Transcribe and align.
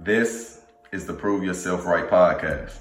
This 0.00 0.60
is 0.92 1.06
the 1.06 1.12
Prove 1.12 1.42
Yourself 1.42 1.84
Right 1.84 2.08
podcast. 2.08 2.78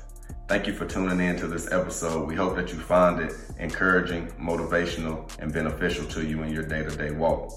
Thank 0.47 0.67
you 0.67 0.73
for 0.73 0.85
tuning 0.85 1.19
in 1.19 1.35
to 1.37 1.47
this 1.47 1.71
episode. 1.71 2.27
We 2.27 2.35
hope 2.35 2.55
that 2.55 2.71
you 2.71 2.77
find 2.77 3.19
it 3.19 3.33
encouraging, 3.57 4.27
motivational, 4.33 5.27
and 5.39 5.51
beneficial 5.51 6.05
to 6.09 6.23
you 6.23 6.43
in 6.43 6.53
your 6.53 6.61
day 6.61 6.83
to 6.83 6.95
day 6.95 7.09
walk. 7.09 7.51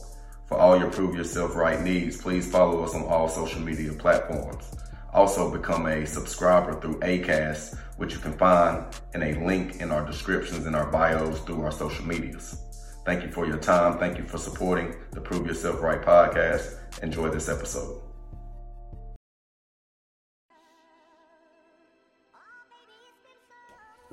For 0.46 0.57
all 0.57 0.79
your 0.79 0.91
Prove 0.91 1.15
Yourself 1.15 1.54
Right 1.57 1.79
needs, 1.79 2.17
please 2.17 2.51
follow 2.51 2.83
us 2.83 2.95
on 2.95 3.03
all 3.03 3.29
social 3.29 3.61
media 3.61 3.93
platforms. 3.93 4.75
Also, 5.13 5.51
become 5.53 5.85
a 5.85 6.06
subscriber 6.06 6.81
through 6.81 6.99
ACAST, 7.01 7.77
which 7.99 8.15
you 8.15 8.19
can 8.19 8.33
find 8.38 8.87
in 9.13 9.22
a 9.22 9.45
link 9.45 9.83
in 9.83 9.90
our 9.90 10.06
descriptions 10.06 10.65
and 10.65 10.74
our 10.74 10.90
bios 10.90 11.38
through 11.40 11.61
our 11.61 11.71
social 11.71 12.06
medias. 12.06 12.58
Thank 13.04 13.22
you 13.24 13.31
for 13.31 13.47
your 13.47 13.58
time. 13.58 13.99
Thank 13.99 14.17
you 14.17 14.24
for 14.24 14.38
supporting 14.38 14.95
the 15.11 15.21
Prove 15.21 15.47
Yourself 15.47 15.83
Right 15.83 16.01
podcast. 16.01 16.79
Enjoy 17.02 17.29
this 17.29 17.51
episode. 17.51 18.09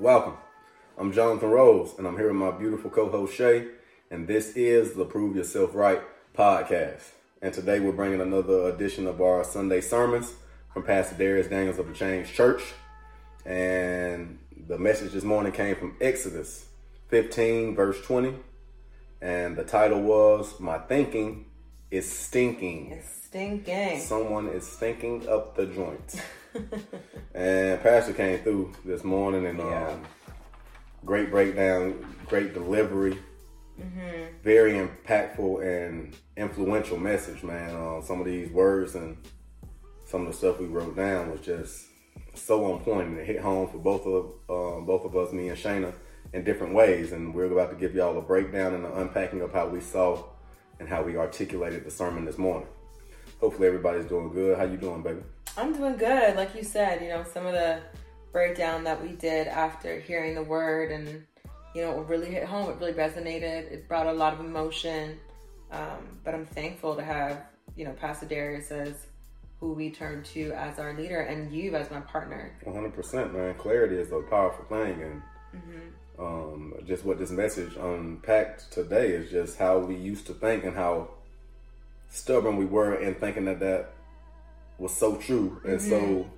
Welcome. 0.00 0.36
I'm 0.96 1.12
Jonathan 1.12 1.50
Rose, 1.50 1.98
and 1.98 2.06
I'm 2.06 2.16
here 2.16 2.28
with 2.28 2.36
my 2.36 2.52
beautiful 2.52 2.88
co-host 2.88 3.34
Shay, 3.34 3.66
and 4.12 4.28
this 4.28 4.56
is 4.56 4.94
the 4.94 5.04
Prove 5.04 5.34
Yourself 5.34 5.74
Right 5.74 6.00
podcast. 6.36 7.02
And 7.42 7.52
today 7.52 7.80
we're 7.80 7.90
bringing 7.90 8.20
another 8.20 8.68
edition 8.68 9.08
of 9.08 9.20
our 9.20 9.42
Sunday 9.42 9.80
sermons 9.80 10.34
from 10.72 10.84
Pastor 10.84 11.16
Dharius 11.16 11.50
Daniels 11.50 11.80
of 11.80 11.88
the 11.88 11.94
Change 11.94 12.32
Church. 12.32 12.62
And 13.44 14.38
the 14.68 14.78
message 14.78 15.14
this 15.14 15.24
morning 15.24 15.50
came 15.50 15.74
from 15.74 15.96
Exodus 16.00 16.66
15, 17.08 17.74
verse 17.74 18.00
20. 18.02 18.36
And 19.20 19.56
the 19.56 19.64
title 19.64 20.00
was 20.00 20.60
My 20.60 20.78
Thinking 20.78 21.46
is 21.90 22.08
Stinking. 22.08 22.92
It's 22.92 23.24
stinking. 23.24 23.98
Someone 23.98 24.46
is 24.46 24.64
stinking 24.64 25.28
up 25.28 25.56
the 25.56 25.66
joint. 25.66 26.22
and 27.34 27.80
Pastor 27.82 28.12
came 28.12 28.38
through 28.40 28.72
this 28.84 29.04
morning 29.04 29.46
and 29.46 29.58
Yeah. 29.58 29.88
um, 29.88 30.02
great 31.04 31.30
breakdown, 31.30 32.04
great 32.26 32.54
delivery, 32.54 33.18
Mm-hmm. 33.80 34.24
very 34.42 34.72
impactful 34.72 35.62
and 35.64 36.12
influential 36.36 36.96
message, 36.98 37.44
man. 37.44 37.76
Uh, 37.76 38.00
some 38.02 38.18
of 38.18 38.26
these 38.26 38.50
words 38.50 38.96
and 38.96 39.16
some 40.04 40.22
of 40.22 40.26
the 40.26 40.32
stuff 40.32 40.58
we 40.58 40.66
wrote 40.66 40.96
down 40.96 41.30
was 41.30 41.40
just 41.42 41.86
so 42.34 42.64
on 42.72 42.80
point 42.80 43.06
and 43.06 43.18
it 43.18 43.24
hit 43.26 43.38
home 43.40 43.68
for 43.68 43.78
both 43.78 44.04
of 44.04 44.24
um, 44.50 44.84
both 44.84 45.04
of 45.04 45.14
us, 45.16 45.32
me 45.32 45.48
and 45.48 45.56
Shayna, 45.56 45.92
in 46.32 46.42
different 46.42 46.74
ways. 46.74 47.12
And 47.12 47.32
we're 47.32 47.44
about 47.44 47.70
to 47.70 47.76
give 47.76 47.94
y'all 47.94 48.18
a 48.18 48.20
breakdown 48.20 48.74
and 48.74 48.84
an 48.84 48.92
unpacking 48.94 49.42
of 49.42 49.52
how 49.52 49.68
we 49.68 49.80
saw 49.80 50.24
and 50.80 50.88
how 50.88 51.02
we 51.04 51.16
articulated 51.16 51.84
the 51.84 51.90
sermon 51.92 52.24
this 52.24 52.36
morning. 52.36 52.66
Hopefully 53.40 53.68
everybody's 53.68 54.06
doing 54.06 54.30
good. 54.30 54.58
How 54.58 54.64
you 54.64 54.76
doing, 54.76 55.02
baby? 55.02 55.20
I'm 55.56 55.72
doing 55.72 55.96
good. 55.96 56.36
Like 56.36 56.54
you 56.54 56.62
said, 56.62 57.02
you 57.02 57.08
know, 57.08 57.24
some 57.24 57.46
of 57.46 57.52
the 57.52 57.80
breakdown 58.32 58.84
that 58.84 59.02
we 59.02 59.12
did 59.12 59.46
after 59.46 60.00
hearing 60.00 60.34
the 60.34 60.42
word 60.42 60.90
and, 60.90 61.24
you 61.74 61.82
know, 61.82 62.00
it 62.00 62.08
really 62.08 62.26
hit 62.26 62.44
home. 62.44 62.70
It 62.70 62.78
really 62.78 62.92
resonated. 62.92 63.70
It 63.72 63.88
brought 63.88 64.06
a 64.06 64.12
lot 64.12 64.32
of 64.34 64.40
emotion. 64.40 65.18
Um, 65.70 66.18
but 66.24 66.34
I'm 66.34 66.46
thankful 66.46 66.96
to 66.96 67.04
have, 67.04 67.44
you 67.76 67.84
know, 67.84 67.92
Pastor 67.92 68.26
Dharius 68.26 68.70
as 68.70 69.06
who 69.60 69.72
we 69.72 69.90
turn 69.90 70.22
to 70.22 70.52
as 70.52 70.78
our 70.78 70.94
leader 70.94 71.20
and 71.20 71.52
you 71.52 71.74
as 71.74 71.90
my 71.90 72.00
partner. 72.00 72.56
100%, 72.64 73.32
man. 73.32 73.54
Clarity 73.54 73.96
is 73.96 74.12
a 74.12 74.20
powerful 74.20 74.64
thing. 74.66 75.02
And 75.02 75.22
um, 76.18 76.74
just 76.86 77.04
what 77.04 77.18
this 77.18 77.30
message 77.30 77.76
unpacked 77.76 78.72
today 78.72 79.10
is 79.10 79.30
just 79.30 79.58
how 79.58 79.78
we 79.78 79.96
used 79.96 80.26
to 80.26 80.34
think 80.34 80.64
and 80.64 80.76
how 80.76 81.10
stubborn 82.08 82.56
we 82.56 82.64
were 82.64 82.94
in 82.96 83.14
thinking 83.16 83.44
that 83.46 83.60
that 83.60 83.90
was 84.78 84.94
so 84.94 85.16
true. 85.16 85.60
And 85.64 85.80
so, 85.80 86.30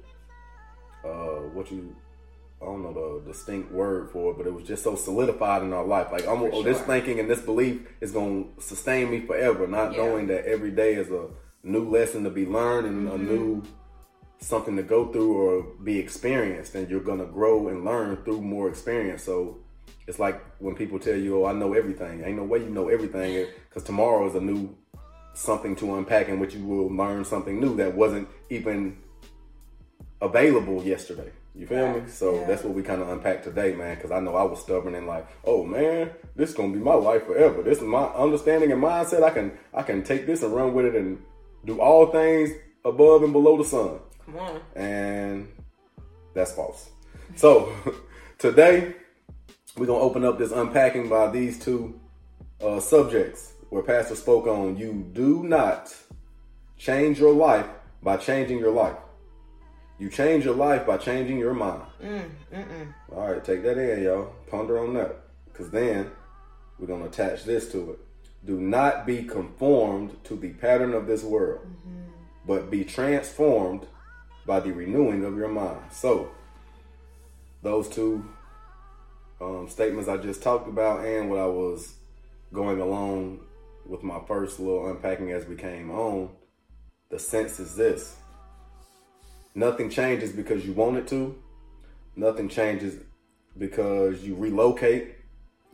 uh, 1.05 1.49
what 1.55 1.71
you, 1.71 1.95
I 2.61 2.67
don't 2.67 2.83
know 2.83 3.21
the 3.23 3.33
distinct 3.33 3.71
word 3.73 4.11
for 4.11 4.33
it, 4.33 4.39
but 4.39 4.47
it 4.47 4.53
was 4.55 4.65
just 4.67 4.83
so 4.83 4.95
solidified 4.97 5.63
in 5.63 5.73
our 5.73 5.85
life. 5.85 6.09
Like, 6.13 6.27
I'm, 6.27 6.39
For 6.39 6.51
oh, 6.53 6.63
this 6.63 6.81
thinking 6.83 7.21
and 7.21 7.31
this 7.31 7.41
belief 7.41 7.81
is 8.01 8.13
going 8.13 8.55
to 8.57 8.63
sustain 8.63 9.11
me 9.11 9.21
forever, 9.21 9.67
not 9.67 9.93
Yeah. 9.93 9.99
knowing 10.05 10.27
that 10.29 10.45
every 10.47 10.71
day 10.71 10.95
is 10.95 11.11
a 11.11 11.29
new 11.63 11.89
lesson 11.89 12.25
to 12.25 12.31
be 12.31 12.47
learned 12.47 12.87
and 12.87 13.09
a 13.09 13.19
new 13.19 13.63
something 14.39 14.75
to 14.77 14.83
go 14.83 15.13
through 15.13 15.33
or 15.37 15.63
be 15.85 15.99
experienced. 15.99 16.75
And 16.75 16.89
you're 16.89 17.01
gonna 17.01 17.27
grow 17.27 17.69
and 17.69 17.85
learn 17.85 18.17
through 18.25 18.41
more 18.41 18.71
experience. 18.71 19.23
So 19.23 19.59
it's 20.07 20.19
like 20.19 20.41
when 20.61 20.75
people 20.75 20.99
tell 20.99 21.15
you 21.17 21.43
oh 21.43 21.47
i 21.47 21.53
know 21.53 21.75
everything. 21.75 22.25
Ain't 22.25 22.39
no 22.39 22.45
way 22.45 22.61
you 22.61 22.71
know 22.71 22.89
everything. 22.89 23.47
Because 23.69 23.85
tomorrow 23.85 24.27
is 24.27 24.35
a 24.35 24.41
new 24.41 24.75
something 25.41 25.75
to 25.75 25.97
unpack 25.97 26.29
in 26.29 26.39
which 26.39 26.55
you 26.55 26.65
will 26.65 26.95
learn 26.95 27.25
something 27.25 27.59
new 27.59 27.75
that 27.77 27.95
wasn't 27.95 28.29
even 28.51 28.97
available 30.21 30.83
yesterday. 30.85 31.33
You 31.55 31.67
feel 31.67 31.95
me? 31.95 32.03
So 32.09 32.41
yeah. 32.41 32.47
that's 32.47 32.63
what 32.63 32.75
we 32.75 32.83
kind 32.83 33.01
of 33.01 33.09
unpack 33.09 33.43
today 33.43 33.75
man 33.75 33.97
because 33.97 34.13
i 34.13 34.21
know 34.21 34.37
i 34.37 34.45
was 34.45 34.61
stubborn 34.61 34.95
and 34.95 35.07
like 35.07 35.27
oh 35.45 35.65
man 35.65 36.11
this 36.37 36.51
is 36.51 36.57
gonna 36.57 36.73
be 36.73 36.79
my 36.79 36.95
life 36.95 37.27
forever. 37.27 37.63
This 37.63 37.79
is 37.79 37.85
my 37.85 38.05
understanding 38.05 38.71
and 38.71 38.83
mindset. 38.83 39.25
I 39.25 39.31
can 39.31 39.59
i 39.75 39.83
can 39.83 40.03
take 40.05 40.27
this 40.27 40.43
and 40.43 40.55
run 40.55 40.75
with 40.75 40.87
it 40.87 40.95
and 40.95 41.21
do 41.65 41.81
all 41.81 42.07
things 42.07 42.51
above 42.85 43.23
and 43.23 43.33
below 43.33 43.57
the 43.57 43.65
sun. 43.65 43.99
Come 44.27 44.37
on. 44.37 44.61
and 44.77 45.49
that's 46.35 46.53
false. 46.53 46.91
So 47.35 47.73
today 48.39 48.95
we're 49.77 49.87
gonna 49.87 50.01
open 50.01 50.25
up 50.25 50.39
this 50.39 50.53
unpacking 50.53 51.09
by 51.09 51.31
these 51.31 51.59
two 51.59 51.99
uh, 52.63 52.79
subjects 52.79 53.50
where 53.71 53.83
Pastor 53.83 54.15
spoke 54.15 54.47
on. 54.47 54.77
You 54.77 55.09
do 55.13 55.43
not 55.45 55.95
change 56.77 57.19
your 57.19 57.33
life 57.33 57.67
by 58.03 58.17
changing 58.17 58.59
your 58.59 58.73
life. 58.73 58.97
You 59.99 60.11
change 60.11 60.45
your 60.45 60.55
life 60.55 60.87
by 60.87 60.97
changing 60.97 61.39
your 61.39 61.55
mind. 61.55 61.83
Mm. 62.03 62.95
All 63.13 63.33
right, 63.33 63.45
take 63.45 63.63
that 63.63 63.79
in, 63.79 64.03
y'all. 64.03 64.33
Ponder 64.49 64.79
on 64.79 64.95
that, 64.95 65.21
because 65.47 65.71
then 65.71 66.11
we're 66.79 66.87
gonna 66.87 67.07
attach 67.07 67.45
this 67.45 67.71
to 67.73 67.93
it. 67.93 67.99
Do 68.45 68.59
not 68.59 69.07
be 69.07 69.23
conformed 69.23 70.17
to 70.25 70.37
the 70.37 70.51
pattern 70.51 70.95
of 70.95 71.07
this 71.07 71.23
world, 71.23 71.67
but 72.47 72.71
be 72.71 72.85
transformed 72.85 73.87
by 74.47 74.61
the 74.61 74.73
renewing 74.73 75.25
of 75.25 75.37
your 75.37 75.49
mind. 75.49 75.93
So, 75.93 76.31
those 77.63 77.87
two 77.87 78.25
um, 79.39 79.69
statements 79.69 80.09
I 80.09 80.17
just 80.17 80.43
talked 80.43 80.67
about, 80.67 81.05
and 81.05 81.29
what 81.29 81.39
I 81.39 81.47
was 81.47 81.97
going 82.53 82.81
along 82.81 83.41
with 83.87 84.03
my 84.03 84.21
first 84.27 84.61
little 84.61 84.89
unpacking 84.89 85.33
as 85.33 85.47
we 85.47 85.57
came 85.57 85.91
on, 85.91 86.31
the 87.09 87.19
sense 87.19 87.59
is 87.61 87.77
this: 87.77 88.17
nothing 89.55 89.91
changes 89.91 90.33
because 90.33 90.65
you 90.65 90.73
want 90.73 90.97
it 90.97 91.09
to. 91.09 91.37
Nothing 92.17 92.49
changes 92.49 93.01
because 93.57 94.23
you 94.23 94.35
relocate. 94.35 95.17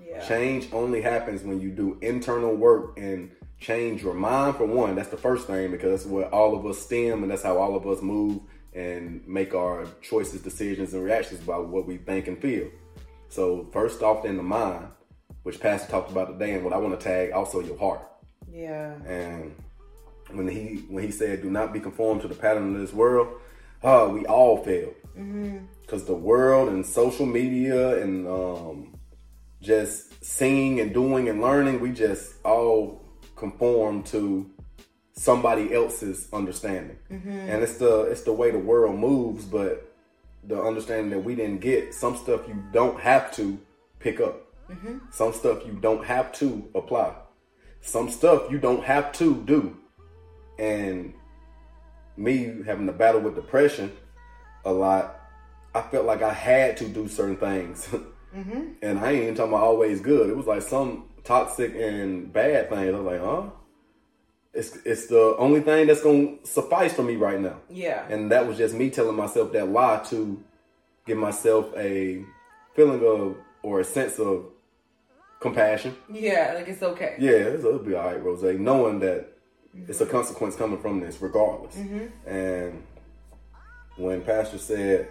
Yeah. 0.04 0.26
Change 0.26 0.72
only 0.72 1.00
happens 1.00 1.42
when 1.42 1.60
you 1.60 1.70
do 1.70 1.98
internal 2.02 2.54
work 2.54 2.98
and 2.98 3.30
change 3.58 4.02
your 4.02 4.14
mind 4.14 4.56
for 4.56 4.66
one. 4.66 4.94
That's 4.94 5.08
the 5.08 5.16
first 5.16 5.46
thing 5.46 5.70
because 5.70 6.02
that's 6.02 6.10
where 6.12 6.32
all 6.34 6.56
of 6.56 6.66
us 6.66 6.78
stem 6.78 7.22
and 7.22 7.30
that's 7.30 7.42
how 7.42 7.56
all 7.58 7.74
of 7.74 7.86
us 7.86 8.02
move 8.02 8.40
and 8.74 9.26
make 9.26 9.54
our 9.54 9.86
choices, 10.02 10.42
decisions, 10.42 10.92
and 10.92 11.02
reactions 11.02 11.42
about 11.42 11.68
what 11.68 11.86
we 11.86 11.96
think 11.96 12.28
and 12.28 12.40
feel. 12.40 12.68
So 13.28 13.66
first 13.72 14.02
off 14.02 14.24
in 14.26 14.36
the 14.36 14.42
mind, 14.42 14.88
which 15.46 15.60
Pastor 15.60 15.88
talked 15.90 16.10
about 16.10 16.26
today, 16.28 16.54
and 16.54 16.64
what 16.64 16.72
I 16.72 16.78
want 16.78 16.98
to 16.98 17.02
tag 17.04 17.30
also 17.32 17.60
your 17.60 17.78
heart. 17.78 18.02
Yeah. 18.52 18.94
And 19.06 19.54
when 20.32 20.48
he 20.48 20.84
when 20.88 21.04
he 21.04 21.12
said, 21.12 21.40
"Do 21.42 21.50
not 21.50 21.72
be 21.72 21.80
conformed 21.80 22.22
to 22.22 22.28
the 22.28 22.34
pattern 22.34 22.74
of 22.74 22.80
this 22.80 22.92
world," 22.92 23.28
uh, 23.82 24.08
we 24.12 24.26
all 24.26 24.56
failed 24.64 24.94
because 25.82 26.04
the 26.04 26.14
world 26.14 26.68
and 26.68 26.84
social 26.84 27.26
media 27.26 28.02
and 28.02 28.26
um, 28.26 28.94
just 29.62 30.22
seeing 30.24 30.80
and 30.80 30.92
doing 30.92 31.28
and 31.28 31.40
learning, 31.40 31.80
we 31.80 31.90
just 31.92 32.34
all 32.44 33.04
conform 33.36 34.02
to 34.02 34.50
somebody 35.12 35.72
else's 35.72 36.28
understanding, 36.32 36.98
Mm. 37.10 37.26
and 37.50 37.62
it's 37.62 37.78
the 37.78 38.02
it's 38.10 38.22
the 38.22 38.32
way 38.32 38.50
the 38.50 38.58
world 38.58 38.98
moves. 38.98 39.44
But 39.44 39.92
the 40.44 40.60
understanding 40.60 41.10
that 41.10 41.24
we 41.24 41.34
didn't 41.36 41.60
get 41.60 41.94
some 41.94 42.16
stuff 42.16 42.40
you 42.48 42.56
don't 42.72 43.00
have 43.00 43.32
to 43.36 43.58
pick 44.00 44.20
up, 44.20 44.45
Mm-hmm. 44.70 44.98
some 45.12 45.32
stuff 45.32 45.64
you 45.64 45.72
don't 45.74 46.04
have 46.04 46.32
to 46.34 46.68
apply, 46.74 47.14
some 47.80 48.10
stuff 48.10 48.50
you 48.50 48.58
don't 48.58 48.84
have 48.84 49.12
to 49.12 49.42
do, 49.44 49.76
and 50.58 51.14
me 52.16 52.62
having 52.64 52.86
to 52.86 52.92
battle 52.92 53.20
with 53.20 53.34
depression 53.34 53.92
a 54.64 54.72
lot, 54.72 55.20
I 55.74 55.82
felt 55.82 56.06
like 56.06 56.22
I 56.22 56.32
had 56.32 56.76
to 56.78 56.88
do 56.88 57.08
certain 57.08 57.36
things. 57.36 57.88
Mm-hmm. 58.36 58.72
And 58.82 58.98
I 58.98 59.12
ain't 59.12 59.22
even 59.22 59.34
talking 59.34 59.52
about 59.52 59.64
always 59.64 60.00
good. 60.00 60.28
It 60.28 60.36
was 60.36 60.46
like 60.46 60.60
some 60.60 61.08
toxic 61.24 61.74
and 61.74 62.30
bad 62.30 62.68
things. 62.68 62.94
I 62.94 62.98
was 62.98 63.06
like, 63.06 63.20
huh? 63.20 63.50
It's 64.52 64.76
it's 64.84 65.06
the 65.06 65.36
only 65.38 65.60
thing 65.60 65.86
that's 65.86 66.02
gonna 66.02 66.36
suffice 66.44 66.92
for 66.92 67.02
me 67.02 67.16
right 67.16 67.40
now. 67.40 67.60
Yeah. 67.70 68.06
And 68.08 68.30
that 68.32 68.46
was 68.46 68.58
just 68.58 68.74
me 68.74 68.90
telling 68.90 69.16
myself 69.16 69.52
that 69.52 69.68
lie 69.70 70.02
to 70.10 70.42
give 71.06 71.16
myself 71.16 71.72
a 71.76 72.24
feeling 72.74 73.02
of 73.06 73.36
or 73.62 73.80
a 73.80 73.84
sense 73.84 74.18
of 74.18 74.46
compassion. 75.40 75.96
yeah. 76.10 76.52
Like 76.54 76.68
it's 76.68 76.82
okay. 76.82 77.16
Yeah, 77.18 77.30
it'll 77.30 77.78
be 77.78 77.94
all 77.94 78.06
right, 78.06 78.22
Rose. 78.22 78.42
Knowing 78.42 79.00
that 79.00 79.36
it's 79.88 80.00
a 80.00 80.04
mm-hmm. 80.04 80.12
consequence 80.12 80.56
coming 80.56 80.80
from 80.80 81.00
this, 81.00 81.20
regardless. 81.20 81.76
Mm-hmm. 81.76 82.28
And 82.28 82.82
when 83.96 84.22
Pastor 84.22 84.58
said 84.58 85.08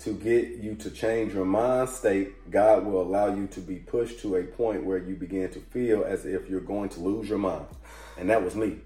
to 0.00 0.12
get 0.14 0.56
you 0.58 0.74
to 0.74 0.90
change 0.90 1.32
your 1.32 1.44
mind 1.44 1.88
state, 1.88 2.50
God 2.50 2.84
will 2.84 3.02
allow 3.02 3.34
you 3.34 3.46
to 3.48 3.60
be 3.60 3.76
pushed 3.76 4.20
to 4.20 4.36
a 4.36 4.42
point 4.42 4.84
where 4.84 4.98
you 4.98 5.14
begin 5.14 5.50
to 5.50 5.60
feel 5.60 6.04
as 6.04 6.26
if 6.26 6.48
you're 6.48 6.60
going 6.60 6.88
to 6.90 7.00
lose 7.00 7.28
your 7.28 7.38
mind. 7.38 7.66
And 8.18 8.28
that 8.28 8.42
was 8.42 8.56
me. 8.56 8.78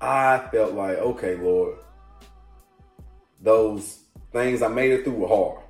I 0.00 0.48
felt 0.52 0.74
like, 0.74 0.98
okay, 0.98 1.36
Lord, 1.36 1.78
those 3.40 4.00
things 4.32 4.62
I 4.62 4.68
made 4.68 4.92
it 4.92 5.04
through 5.04 5.14
were 5.14 5.28
hard. 5.28 5.62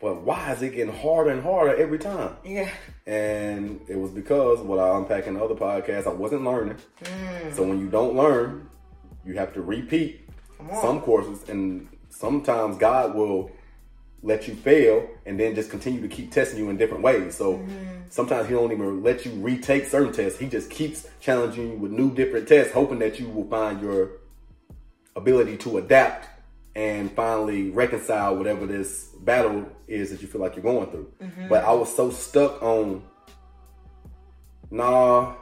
But 0.00 0.22
why 0.22 0.52
is 0.52 0.62
it 0.62 0.74
getting 0.74 0.94
harder 0.94 1.30
and 1.30 1.42
harder 1.42 1.74
every 1.74 1.98
time? 1.98 2.36
Yeah. 2.44 2.70
And 3.06 3.80
it 3.88 3.96
was 3.96 4.10
because 4.10 4.60
what 4.60 4.78
I 4.78 4.96
unpack 4.96 5.26
in 5.26 5.34
the 5.34 5.42
other 5.42 5.56
podcasts, 5.56 6.06
I 6.06 6.12
wasn't 6.12 6.44
learning. 6.44 6.76
Mm. 7.02 7.54
So 7.54 7.64
when 7.64 7.80
you 7.80 7.88
don't 7.88 8.14
learn, 8.14 8.68
you 9.24 9.34
have 9.34 9.52
to 9.54 9.62
repeat 9.62 10.28
some 10.80 11.00
courses, 11.00 11.48
and 11.48 11.88
sometimes 12.10 12.78
God 12.78 13.14
will 13.14 13.50
let 14.22 14.48
you 14.48 14.54
fail 14.54 15.08
and 15.26 15.38
then 15.38 15.54
just 15.54 15.70
continue 15.70 16.00
to 16.00 16.08
keep 16.08 16.32
testing 16.32 16.58
you 16.58 16.70
in 16.70 16.76
different 16.76 17.02
ways. 17.02 17.36
So 17.36 17.54
mm-hmm. 17.54 18.02
sometimes 18.08 18.48
He 18.48 18.54
don't 18.54 18.72
even 18.72 19.02
let 19.02 19.24
you 19.24 19.30
retake 19.32 19.86
certain 19.86 20.12
tests. 20.12 20.38
He 20.38 20.48
just 20.48 20.70
keeps 20.70 21.06
challenging 21.20 21.72
you 21.72 21.76
with 21.78 21.92
new 21.92 22.12
different 22.12 22.48
tests, 22.48 22.72
hoping 22.72 22.98
that 23.00 23.20
you 23.20 23.28
will 23.28 23.48
find 23.48 23.80
your 23.80 24.10
ability 25.14 25.56
to 25.58 25.78
adapt 25.78 26.28
and 26.78 27.10
finally 27.10 27.70
reconcile 27.70 28.36
whatever 28.36 28.64
this 28.64 29.06
battle 29.22 29.66
is 29.88 30.12
that 30.12 30.22
you 30.22 30.28
feel 30.28 30.40
like 30.40 30.54
you're 30.54 30.62
going 30.62 30.88
through. 30.92 31.12
Mm-hmm. 31.20 31.48
But 31.48 31.64
I 31.64 31.72
was 31.72 31.92
so 31.92 32.08
stuck 32.12 32.62
on, 32.62 33.02
nah, 34.70 35.34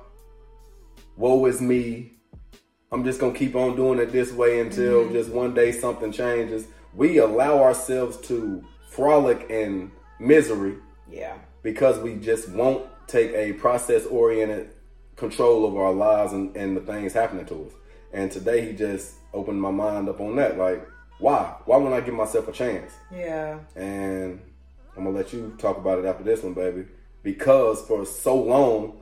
woe 1.14 1.44
is 1.44 1.60
me. 1.60 2.14
I'm 2.90 3.04
just 3.04 3.20
gonna 3.20 3.34
keep 3.34 3.54
on 3.54 3.76
doing 3.76 3.98
it 3.98 4.12
this 4.12 4.32
way 4.32 4.60
until 4.60 5.02
mm-hmm. 5.02 5.12
just 5.12 5.28
one 5.28 5.52
day 5.52 5.72
something 5.72 6.10
changes. 6.10 6.68
We 6.94 7.18
allow 7.18 7.62
ourselves 7.62 8.16
to 8.28 8.64
frolic 8.88 9.50
in 9.50 9.92
misery 10.18 10.76
Yeah. 11.06 11.36
because 11.62 11.98
we 11.98 12.14
just 12.14 12.48
won't 12.48 12.88
take 13.08 13.32
a 13.32 13.52
process 13.52 14.06
oriented 14.06 14.70
control 15.16 15.66
of 15.66 15.76
our 15.76 15.92
lives 15.92 16.32
and, 16.32 16.56
and 16.56 16.74
the 16.74 16.80
things 16.80 17.12
happening 17.12 17.44
to 17.44 17.66
us. 17.66 17.72
And 18.14 18.32
today 18.32 18.64
he 18.64 18.72
just 18.72 19.16
opened 19.34 19.60
my 19.60 19.70
mind 19.70 20.08
up 20.08 20.20
on 20.22 20.36
that. 20.36 20.56
Like, 20.56 20.88
why? 21.18 21.56
Why 21.64 21.76
wouldn't 21.76 21.94
I 21.94 22.04
give 22.04 22.14
myself 22.14 22.48
a 22.48 22.52
chance? 22.52 22.92
Yeah. 23.12 23.58
And 23.74 24.40
I'm 24.96 25.04
gonna 25.04 25.16
let 25.16 25.32
you 25.32 25.54
talk 25.58 25.76
about 25.78 25.98
it 25.98 26.04
after 26.04 26.24
this 26.24 26.42
one, 26.42 26.54
baby. 26.54 26.86
Because 27.22 27.82
for 27.86 28.04
so 28.06 28.36
long 28.36 29.00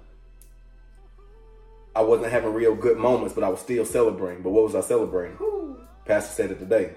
I 1.96 2.00
wasn't 2.02 2.32
having 2.32 2.52
real 2.52 2.74
good 2.74 2.98
moments, 2.98 3.34
but 3.34 3.44
I 3.44 3.48
was 3.48 3.60
still 3.60 3.84
celebrating. 3.84 4.42
But 4.42 4.50
what 4.50 4.64
was 4.64 4.74
I 4.74 4.80
celebrating? 4.80 5.38
Pastor 6.04 6.32
said 6.34 6.50
it 6.50 6.58
today. 6.58 6.94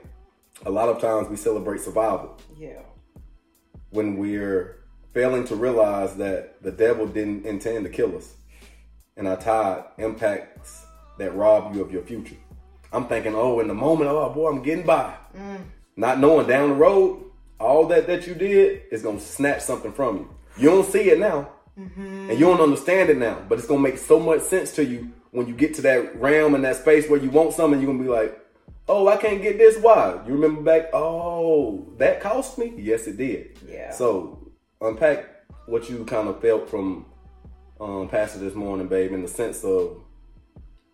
A 0.66 0.72
lot 0.72 0.90
of 0.90 1.00
times 1.00 1.30
we 1.30 1.36
celebrate 1.36 1.82
survival 1.82 2.36
Yeah. 2.58 2.82
when 3.92 4.18
we're 4.18 4.80
failing 5.14 5.44
to 5.46 5.56
realize 5.56 6.16
that 6.18 6.62
the 6.64 6.72
devil 6.72 7.06
didn't 7.06 7.46
intend 7.46 7.84
to 7.86 7.92
kill 7.92 8.16
us. 8.18 8.34
And 9.16 9.28
our 9.28 9.38
tide 9.38 9.84
impacts 10.00 10.86
that 11.20 11.36
rob 11.36 11.76
you 11.76 11.82
of 11.82 11.92
your 11.92 12.02
future. 12.04 12.36
I'm 12.92 13.08
thinking, 13.08 13.36
oh, 13.36 13.60
in 13.60 13.68
the 13.68 13.74
moment, 13.74 14.10
oh 14.10 14.30
boy, 14.30 14.50
I'm 14.50 14.64
getting 14.64 14.86
by. 14.86 15.14
Not 15.96 16.20
knowing 16.20 16.48
down 16.48 16.70
the 16.70 16.76
road, 16.76 17.24
all 17.60 17.88
that 17.88 18.08
that 18.08 18.28
you 18.28 18.36
did 18.36 18.84
is 18.92 19.02
gonna 19.02 19.20
snatch 19.20 19.62
something 19.62 19.92
from 19.92 20.18
you. 20.18 20.30
You 20.58 20.70
don't 20.70 20.90
see 20.90 21.10
it 21.10 21.20
now, 21.20 21.50
and 21.76 22.32
you 22.32 22.46
don't 22.46 22.62
understand 22.62 23.10
it 23.10 23.18
now, 23.18 23.44
but 23.48 23.58
it's 23.60 23.68
gonna 23.68 23.82
make 23.82 23.98
so 23.98 24.20
much 24.20 24.42
sense 24.42 24.72
to 24.74 24.86
you 24.86 25.12
when 25.32 25.48
you 25.48 25.54
get 25.54 25.74
to 25.76 25.82
that 25.84 26.20
realm 26.20 26.56
and 26.56 26.64
that 26.64 26.78
space 26.78 27.10
where 27.10 27.20
you 27.20 27.30
want 27.30 27.54
something. 27.54 27.80
You're 27.80 27.92
gonna 27.92 28.04
be 28.04 28.10
like, 28.10 28.40
oh, 28.88 29.08
I 29.08 29.18
can't 29.18 29.42
get 29.42 29.58
this. 29.58 29.78
Why? 29.78 30.20
You 30.26 30.34
remember 30.34 30.62
back? 30.62 30.90
Oh, 30.94 31.88
that 31.98 32.22
cost 32.22 32.58
me. 32.58 32.74
Yes, 32.78 33.08
it 33.08 33.18
did. 33.18 33.60
Yeah. 33.68 33.92
So 33.92 34.52
unpack 34.82 35.26
what 35.66 35.90
you 35.90 36.06
kind 36.06 36.28
of 36.30 36.42
felt 36.42 36.70
from 36.70 37.06
um, 37.80 38.08
Pastor 38.08 38.40
this 38.40 38.56
morning, 38.56 38.88
babe, 38.88 39.12
in 39.12 39.22
the 39.22 39.28
sense 39.28 39.64
of 39.64 40.02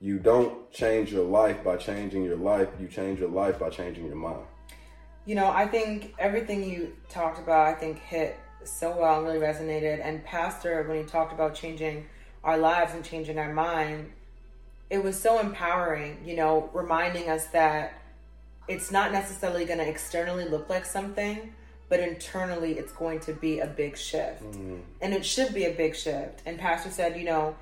you 0.04 0.20
don't 0.20 0.70
change 0.70 1.14
your 1.14 1.24
life 1.24 1.64
by 1.64 1.78
changing 1.78 2.26
your 2.26 2.36
life. 2.36 2.68
You 2.78 2.90
change 2.90 3.22
your 3.22 3.30
life 3.30 3.58
by 3.58 3.70
changing 3.70 4.06
your 4.06 4.18
mind. 4.18 4.44
You 5.26 5.36
know, 5.36 5.48
I 5.48 5.66
think 5.66 6.14
everything 6.20 6.70
you 6.70 6.92
talked 7.08 7.40
about, 7.40 7.68
I 7.68 7.74
think 7.74 8.00
hit 8.00 8.38
so 8.66 8.98
well 9.00 9.20
and 9.20 9.26
really 9.26 9.40
resonated. 9.40 10.06
And 10.06 10.22
Pastor, 10.26 10.84
when 10.90 10.98
he 10.98 11.06
talked 11.06 11.32
about 11.32 11.56
changing 11.56 12.06
our 12.44 12.58
lives 12.58 12.94
and 12.94 13.06
changing 13.06 13.40
our 13.40 13.54
mind, 13.54 14.12
it 14.90 15.02
was 15.02 15.18
so 15.18 15.40
empowering, 15.40 16.18
you 16.26 16.36
know, 16.36 16.70
reminding 16.74 17.30
us 17.30 17.46
that 17.48 17.94
it's 18.68 18.92
not 18.92 19.14
necessarily 19.14 19.64
going 19.64 19.80
to 19.80 19.88
externally 19.88 20.44
look 20.44 20.68
like 20.68 20.86
something, 20.86 21.54
but 21.88 22.02
internally 22.02 22.74
it's 22.74 22.92
going 22.92 23.22
to 23.22 23.32
be 23.32 23.60
a 23.60 23.68
big 23.68 23.96
shift. 23.96 24.44
Mm-hmm. 24.44 24.80
And 25.00 25.14
it 25.14 25.26
should 25.26 25.54
be 25.54 25.64
a 25.64 25.74
big 25.74 25.96
shift. 25.96 26.42
And 26.46 26.60
Pastor 26.60 26.90
said, 26.90 27.18
you 27.18 27.24
know, 27.24 27.56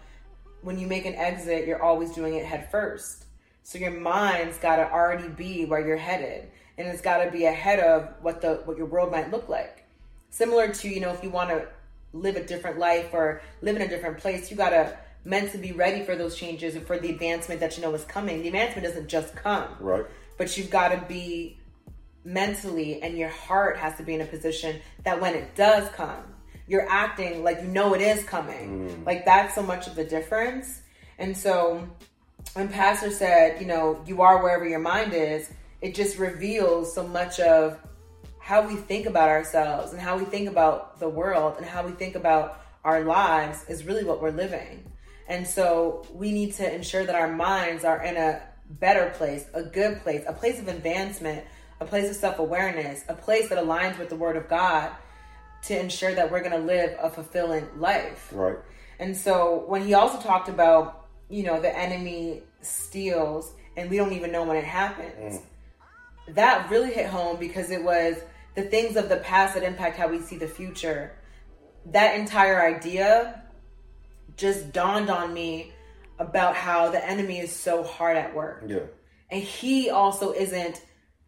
when 0.61 0.77
you 0.79 0.87
make 0.87 1.05
an 1.05 1.15
exit, 1.15 1.67
you're 1.67 1.81
always 1.81 2.11
doing 2.11 2.35
it 2.35 2.45
head 2.45 2.69
first. 2.71 3.25
So 3.63 3.77
your 3.77 3.91
mind's 3.91 4.57
got 4.57 4.77
to 4.77 4.91
already 4.91 5.27
be 5.29 5.65
where 5.65 5.85
you're 5.85 5.97
headed, 5.97 6.49
and 6.77 6.87
it's 6.87 7.01
got 7.01 7.23
to 7.23 7.31
be 7.31 7.45
ahead 7.45 7.79
of 7.79 8.09
what 8.21 8.41
the 8.41 8.61
what 8.65 8.77
your 8.77 8.87
world 8.87 9.11
might 9.11 9.31
look 9.31 9.49
like. 9.49 9.85
Similar 10.29 10.73
to 10.73 10.89
you 10.89 10.99
know, 10.99 11.11
if 11.11 11.23
you 11.23 11.29
want 11.29 11.49
to 11.49 11.67
live 12.13 12.35
a 12.35 12.43
different 12.43 12.79
life 12.79 13.09
or 13.13 13.41
live 13.61 13.75
in 13.75 13.81
a 13.81 13.87
different 13.87 14.17
place, 14.17 14.49
you 14.49 14.57
got 14.57 14.71
to 14.71 14.97
meant 15.23 15.51
to 15.51 15.57
be 15.57 15.71
ready 15.71 16.03
for 16.03 16.15
those 16.15 16.35
changes 16.35 16.75
and 16.75 16.85
for 16.85 16.97
the 16.97 17.09
advancement 17.09 17.59
that 17.59 17.77
you 17.77 17.83
know 17.83 17.93
is 17.93 18.03
coming. 18.05 18.41
The 18.41 18.47
advancement 18.47 18.87
doesn't 18.87 19.07
just 19.07 19.35
come, 19.35 19.69
Right? 19.79 20.05
but 20.37 20.57
you've 20.57 20.71
got 20.71 20.89
to 20.89 21.05
be 21.07 21.57
mentally 22.23 23.01
and 23.01 23.17
your 23.17 23.29
heart 23.29 23.77
has 23.77 23.95
to 23.97 24.03
be 24.03 24.15
in 24.15 24.21
a 24.21 24.25
position 24.25 24.79
that 25.03 25.21
when 25.21 25.35
it 25.35 25.55
does 25.55 25.87
come, 25.89 26.23
you're 26.71 26.89
acting 26.89 27.44
like 27.44 27.62
you 27.62 27.68
know 27.68 27.94
it 27.94 28.00
is 28.00 28.23
coming. 28.23 28.88
Mm. 28.88 29.06
Like 29.06 29.25
that's 29.25 29.53
so 29.53 29.62
much 29.62 29.88
of 29.88 29.95
the 29.95 30.06
difference. 30.06 30.81
And 31.19 31.35
so 31.35 31.85
when 32.53 32.69
Pastor 32.69 33.12
said, 33.12 33.59
you 33.59 33.68
know, 33.68 34.01
you 34.07 34.21
are 34.21 34.41
wherever 34.41 34.65
your 34.65 34.79
mind 34.79 35.13
is, 35.13 35.51
it 35.81 35.94
just 35.94 36.18
reveals 36.18 36.95
so 36.95 37.06
much 37.06 37.41
of 37.41 37.77
how 38.39 38.65
we 38.65 38.77
think 38.77 39.06
about 39.06 39.27
ourselves 39.27 39.91
and 39.91 40.01
how 40.01 40.18
we 40.18 40.23
think 40.23 40.47
about 40.47 40.97
the 40.97 41.09
world 41.09 41.56
and 41.57 41.65
how 41.65 41.85
we 41.85 41.91
think 41.91 42.15
about 42.15 42.62
our 42.85 43.03
lives 43.03 43.65
is 43.68 43.83
really 43.83 44.06
what 44.06 44.21
we're 44.21 44.31
living. 44.31 44.81
And 45.27 45.45
so 45.45 46.07
we 46.13 46.31
need 46.31 46.53
to 46.53 46.73
ensure 46.73 47.06
that 47.06 47.15
our 47.15 47.27
minds 47.27 47.83
are 47.83 48.01
in 48.01 48.15
a 48.15 48.41
better 48.69 49.09
place, 49.18 49.45
a 49.53 49.62
good 49.62 50.00
place, 50.03 50.23
a 50.25 50.31
place 50.31 50.57
of 50.57 50.69
advancement, 50.69 51.44
a 51.81 51.85
place 51.85 52.09
of 52.09 52.15
self 52.15 52.39
awareness, 52.39 53.04
a 53.09 53.13
place 53.13 53.49
that 53.49 53.61
aligns 53.61 53.99
with 53.99 54.07
the 54.07 54.16
Word 54.16 54.37
of 54.37 54.47
God 54.47 54.92
to 55.63 55.80
ensure 55.80 56.13
that 56.15 56.31
we're 56.31 56.39
going 56.39 56.51
to 56.51 56.65
live 56.65 56.95
a 56.99 57.09
fulfilling 57.09 57.68
life. 57.77 58.30
Right? 58.31 58.57
And 58.99 59.15
so 59.15 59.63
when 59.68 59.85
he 59.85 59.94
also 59.94 60.19
talked 60.19 60.49
about, 60.49 61.07
you 61.30 61.44
know, 61.44 61.59
the 61.59 61.75
enemy 61.75 62.44
steals 62.61 63.53
and 63.75 63.89
we 63.89 63.97
don't 63.97 64.13
even 64.13 64.31
know 64.31 64.44
when 64.44 64.57
it 64.57 64.63
happens, 64.63 65.39
mm. 65.39 66.35
that 66.35 66.69
really 66.69 66.91
hit 66.91 67.07
home 67.07 67.37
because 67.37 67.71
it 67.71 67.83
was 67.83 68.18
the 68.56 68.63
things 68.63 68.95
of 68.95 69.09
the 69.09 69.18
past 69.18 69.53
that 69.53 69.63
impact 69.63 69.97
how 69.97 70.07
we 70.07 70.19
see 70.19 70.37
the 70.37 70.47
future. 70.47 71.13
That 71.85 72.19
entire 72.19 72.61
idea 72.61 73.44
just 74.37 74.71
dawned 74.71 75.09
on 75.09 75.33
me 75.33 75.73
about 76.19 76.56
how 76.56 76.89
the 76.89 77.03
enemy 77.07 77.39
is 77.39 77.56
so 77.56 77.83
hard 77.83 78.18
at 78.18 78.35
work. 78.35 78.63
Yeah. 78.68 78.80
And 79.30 79.41
he 79.41 79.89
also 79.89 80.33
isn't 80.33 80.83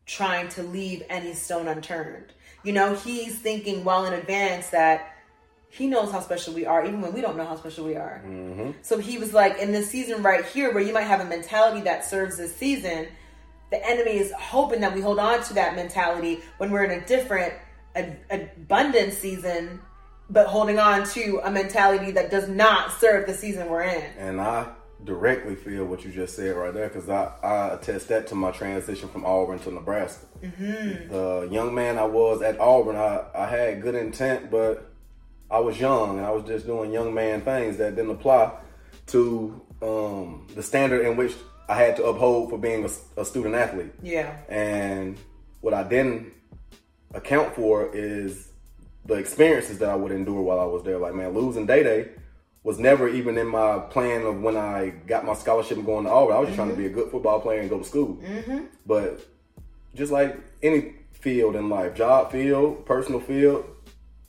trying 0.05 0.49
to 0.49 0.63
leave 0.63 1.03
any 1.09 1.33
stone 1.33 1.67
unturned. 1.67 2.33
You 2.63 2.74
know, 2.74 2.96
he's 2.96 3.38
thinking 3.38 3.84
well 3.84 4.05
in 4.05 4.13
advance 4.13 4.70
that 4.70 5.13
he 5.70 5.88
knows 5.88 6.12
how 6.12 6.20
special 6.20 6.53
we 6.53 6.65
are, 6.65 6.86
even 6.86 7.01
when 7.01 7.13
we 7.13 7.22
don't 7.22 7.36
know 7.36 7.46
how 7.46 7.55
special 7.55 7.86
we 7.86 7.96
are. 7.96 8.22
Mm-hmm. 8.25 8.72
So 8.84 9.00
he 9.00 9.17
was 9.17 9.34
like, 9.34 9.58
in 9.58 9.72
this 9.72 9.89
season 9.89 10.22
right 10.22 10.46
here, 10.46 10.72
where 10.72 10.84
you 10.84 10.93
might 10.93 11.01
have 11.01 11.20
a 11.20 11.25
mentality 11.25 11.82
that 11.82 12.05
serves 12.05 12.38
this 12.38 12.55
season, 12.55 13.08
the 13.72 13.84
enemy 13.84 14.17
is 14.17 14.32
hoping 14.32 14.82
that 14.82 14.93
we 14.93 15.01
hold 15.01 15.17
on 15.17 15.43
to 15.46 15.53
that 15.55 15.75
mentality 15.75 16.41
when 16.58 16.70
we're 16.70 16.84
in 16.84 16.91
a 16.91 17.05
different 17.08 17.53
ab- 17.96 18.17
abundant 18.29 19.13
season, 19.13 19.82
but 20.29 20.46
holding 20.46 20.77
on 20.77 21.08
to 21.10 21.41
a 21.43 21.50
mentality 21.50 22.12
that 22.12 22.29
does 22.29 22.48
not 22.48 22.91
serve 23.00 23.25
the 23.25 23.34
season 23.34 23.67
we're 23.67 23.82
in. 23.82 24.03
And 24.20 24.39
I 24.39 24.67
directly 25.03 25.55
feel 25.55 25.86
what 25.86 26.03
you 26.05 26.12
just 26.12 26.36
said 26.36 26.55
right 26.55 26.74
there 26.74 26.88
because 26.88 27.10
I, 27.10 27.31
I 27.43 27.74
attest 27.74 28.07
that 28.10 28.27
to 28.27 28.36
my 28.36 28.51
transition 28.51 29.10
from 29.10 29.25
Auburn 29.25 29.60
to 29.60 29.72
Nebraska. 29.72 30.25
The 31.10 31.50
young 31.51 31.74
man 31.74 31.98
I 31.98 32.05
was 32.05 32.41
at 32.41 32.60
Auburn, 32.60 32.95
I, 32.95 33.25
I 33.36 33.48
had 33.48 33.81
good 33.81 33.95
intent, 33.95 34.51
but 34.51 34.91
I 35.50 35.60
was 35.60 35.79
young 35.79 36.17
and 36.17 36.25
I 36.25 36.31
was 36.31 36.43
just 36.45 36.65
doing 36.65 36.91
young 36.91 37.13
man 37.13 37.41
things 37.41 37.77
that 37.77 37.95
didn't 37.95 38.12
apply 38.12 38.51
to 39.07 39.62
um, 39.81 40.48
the 40.55 40.63
standard 40.63 41.05
in 41.05 41.17
which 41.17 41.33
I 41.67 41.75
had 41.75 41.95
to 41.98 42.05
uphold 42.05 42.50
for 42.50 42.57
being 42.57 42.86
a, 42.86 43.22
a 43.22 43.25
student 43.25 43.55
athlete. 43.55 43.93
Yeah. 44.01 44.36
And 44.50 45.17
what 45.62 45.74
I 45.74 45.83
didn't 45.83 46.33
account 47.13 47.55
for 47.55 47.93
is 47.95 48.50
the 49.05 49.15
experiences 49.15 49.79
that 49.79 49.89
I 49.89 49.95
would 49.95 50.12
endure 50.12 50.41
while 50.41 50.60
I 50.60 50.65
was 50.65 50.83
there. 50.83 50.98
Like, 50.98 51.13
man, 51.13 51.33
losing 51.33 51.65
Day 51.65 51.83
Day 51.83 52.10
was 52.63 52.79
never 52.79 53.10
even 53.10 53.38
in 53.38 53.48
my 53.48 53.79
plan 53.79 54.22
of 54.25 54.41
when 54.41 54.55
I 54.55 54.89
got 55.05 55.25
my 55.25 55.34
scholarship 55.34 55.77
and 55.77 55.86
going 55.86 56.05
to 56.05 56.12
Auburn. 56.12 56.36
I 56.36 56.39
was 56.39 56.48
just 56.48 56.58
trying 56.58 56.70
to 56.70 56.75
be 56.75 56.86
a 56.86 56.89
good 56.89 57.12
football 57.12 57.41
player 57.41 57.60
and 57.60 57.70
go 57.70 57.77
to 57.77 57.84
school. 57.84 58.15
Mm-hmm. 58.15 58.65
But 58.86 59.20
just 59.96 60.12
like 60.12 60.38
any 60.62 60.93
field 61.12 61.55
in 61.55 61.70
life, 61.70 61.93
job 61.96 62.32
field, 62.32 62.86
personal 62.86 63.20
field, 63.20 63.65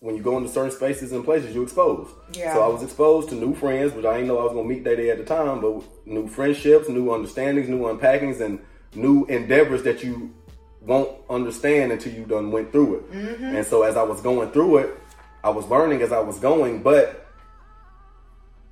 when 0.00 0.16
you 0.16 0.22
go 0.22 0.36
into 0.36 0.50
certain 0.50 0.70
spaces 0.70 1.12
and 1.12 1.24
places, 1.24 1.54
you're 1.54 1.62
exposed. 1.62 2.12
Yeah. 2.32 2.54
So 2.54 2.62
I 2.62 2.66
was 2.66 2.82
exposed 2.82 3.30
to 3.30 3.36
new 3.36 3.54
friends, 3.54 3.92
which 3.94 4.04
I 4.04 4.14
didn't 4.14 4.28
know 4.28 4.38
I 4.38 4.44
was 4.44 4.52
gonna 4.52 4.68
meet 4.68 4.84
that 4.84 4.96
day 4.96 5.10
at 5.10 5.18
the 5.18 5.24
time, 5.24 5.60
but 5.60 5.82
new 6.04 6.28
friendships, 6.28 6.88
new 6.88 7.12
understandings, 7.12 7.68
new 7.68 7.82
unpackings, 7.86 8.40
and 8.40 8.58
new 8.94 9.24
endeavors 9.26 9.82
that 9.84 10.02
you 10.02 10.34
won't 10.82 11.10
understand 11.30 11.92
until 11.92 12.12
you 12.12 12.24
done 12.24 12.50
went 12.50 12.70
through 12.70 12.96
it. 12.96 13.12
Mm-hmm. 13.12 13.56
And 13.56 13.66
so 13.66 13.82
as 13.82 13.96
I 13.96 14.02
was 14.02 14.20
going 14.20 14.50
through 14.50 14.78
it, 14.78 14.98
I 15.42 15.50
was 15.50 15.66
learning 15.68 16.02
as 16.02 16.12
I 16.12 16.20
was 16.20 16.38
going, 16.38 16.82
but 16.82 17.23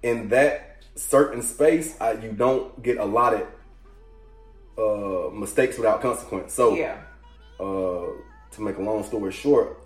in 0.02 0.28
that 0.30 0.82
certain 0.94 1.42
space, 1.42 1.96
I, 2.00 2.12
you 2.12 2.32
don't 2.32 2.82
get 2.82 2.98
allotted 2.98 3.46
uh, 4.78 5.30
mistakes 5.32 5.76
without 5.78 6.00
consequence. 6.00 6.52
So 6.52 6.74
Yeah. 6.74 6.96
uh, 7.60 8.06
to 8.52 8.60
make 8.60 8.76
a 8.78 8.82
long 8.82 9.02
story 9.04 9.32
short, 9.32 9.78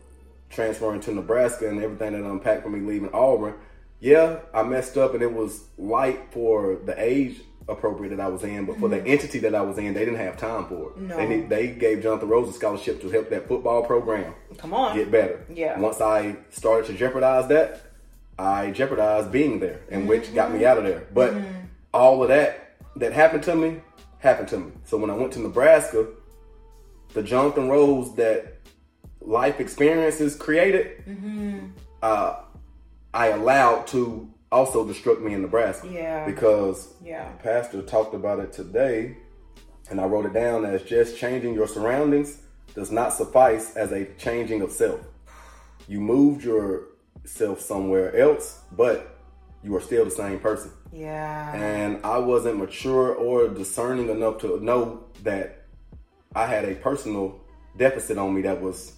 transferring 0.51 1.01
to 1.03 1.13
Nebraska 1.13 1.69
and 1.69 1.83
everything 1.83 2.13
that 2.13 2.29
unpacked 2.29 2.63
for 2.63 2.71
me 2.71 2.81
leaving 2.81 3.11
Auburn, 3.13 3.55
yeah, 4.01 4.41
I 4.55 4.63
messed 4.63 4.97
up 4.97 5.15
and 5.15 5.23
it 5.23 5.33
was 5.33 5.65
light 5.79 6.33
for 6.33 6.77
the 6.85 6.95
age 7.03 7.41
appropriate 7.69 8.11
that 8.11 8.21
I 8.21 8.29
was 8.29 8.45
in, 8.45 8.65
but 8.65 8.79
for 8.79 8.89
the 8.89 9.05
entity 9.05 9.41
that 9.41 9.53
I 9.55 9.61
was 9.63 9.77
in, 9.79 9.93
they 9.93 10.05
didn't 10.05 10.21
have 10.21 10.37
time 10.37 10.67
for 10.67 10.91
it. 10.93 10.99
No. 10.99 11.17
They, 11.17 11.27
need- 11.27 11.49
they 11.49 11.69
gave 11.69 12.01
Jonathan 12.03 12.29
Rose 12.29 12.49
a 12.49 12.53
scholarship 12.53 13.01
to 13.01 13.11
help 13.11 13.29
that 13.31 13.49
football 13.49 13.83
program 13.85 14.35
Come 14.59 14.73
on. 14.73 14.95
get 14.97 15.11
better. 15.11 15.45
Yeah. 15.53 15.79
Once 15.81 16.01
I 16.01 16.37
started 16.51 16.87
to 16.89 16.93
jeopardize 16.93 17.49
that, 17.49 17.86
I 18.39 18.71
jeopardized 18.71 19.33
being 19.33 19.61
there, 19.61 19.81
and 19.91 20.09
which 20.09 20.35
got 20.35 20.53
me 20.53 20.65
out 20.67 20.79
of 20.79 20.85
there. 20.85 21.07
But 21.13 21.35
all 21.95 22.23
of 22.23 22.29
that 22.29 22.77
that 22.97 23.13
happened 23.13 23.43
to 23.45 23.55
me 23.55 23.81
happened 24.19 24.49
to 24.49 24.59
me. 24.59 24.73
So 24.85 24.97
when 24.99 25.11
I 25.11 25.15
went 25.15 25.33
to 25.35 25.41
Nebraska, 25.41 26.07
the 27.15 27.23
Jonathan 27.23 27.69
Rose 27.69 28.15
that 28.17 28.59
life 29.21 29.61
experiences 29.61 30.35
created, 30.37 31.03
uh, 32.03 32.41
I 33.15 33.29
allowed 33.29 33.87
to 33.89 34.29
also 34.53 34.85
destruct 34.87 35.23
me 35.23 35.33
in 35.35 35.43
Nebraska. 35.43 35.89
Yeah. 35.91 36.27
Because 36.27 36.95
Yeah. 37.03 37.29
pastor 37.43 37.83
talked 37.83 38.15
about 38.15 38.39
it 38.41 38.53
today, 38.53 39.17
and 39.91 40.01
I 40.01 40.05
wrote 40.07 40.27
it 40.27 40.33
down 40.33 40.65
as 40.65 40.83
just 40.83 41.17
changing 41.17 41.55
your 41.55 41.67
surroundings 41.67 42.39
does 42.75 42.91
not 42.91 43.13
suffice 43.13 43.75
as 43.77 43.93
a 43.93 44.05
changing 44.19 44.61
of 44.61 44.71
self. 44.71 45.01
You 45.89 46.01
moved 46.01 46.45
yourself 47.27 47.61
somewhere 47.61 48.17
else, 48.17 48.61
but 48.71 49.19
you 49.65 49.75
are 49.75 49.81
still 49.81 50.05
the 50.05 50.11
same 50.13 50.39
person. 50.39 50.71
Yeah. 50.93 51.53
And 51.55 51.99
I 52.05 52.19
wasn't 52.19 52.59
mature 52.59 53.15
or 53.15 53.49
discerning 53.49 54.09
enough 54.11 54.39
to 54.39 54.61
know 54.61 55.05
that 55.25 55.65
I 56.37 56.47
had 56.47 56.65
a 56.65 56.77
personal 56.77 57.41
deficit 57.77 58.17
on 58.17 58.33
me 58.33 58.43
that 58.43 58.63
was 58.63 58.93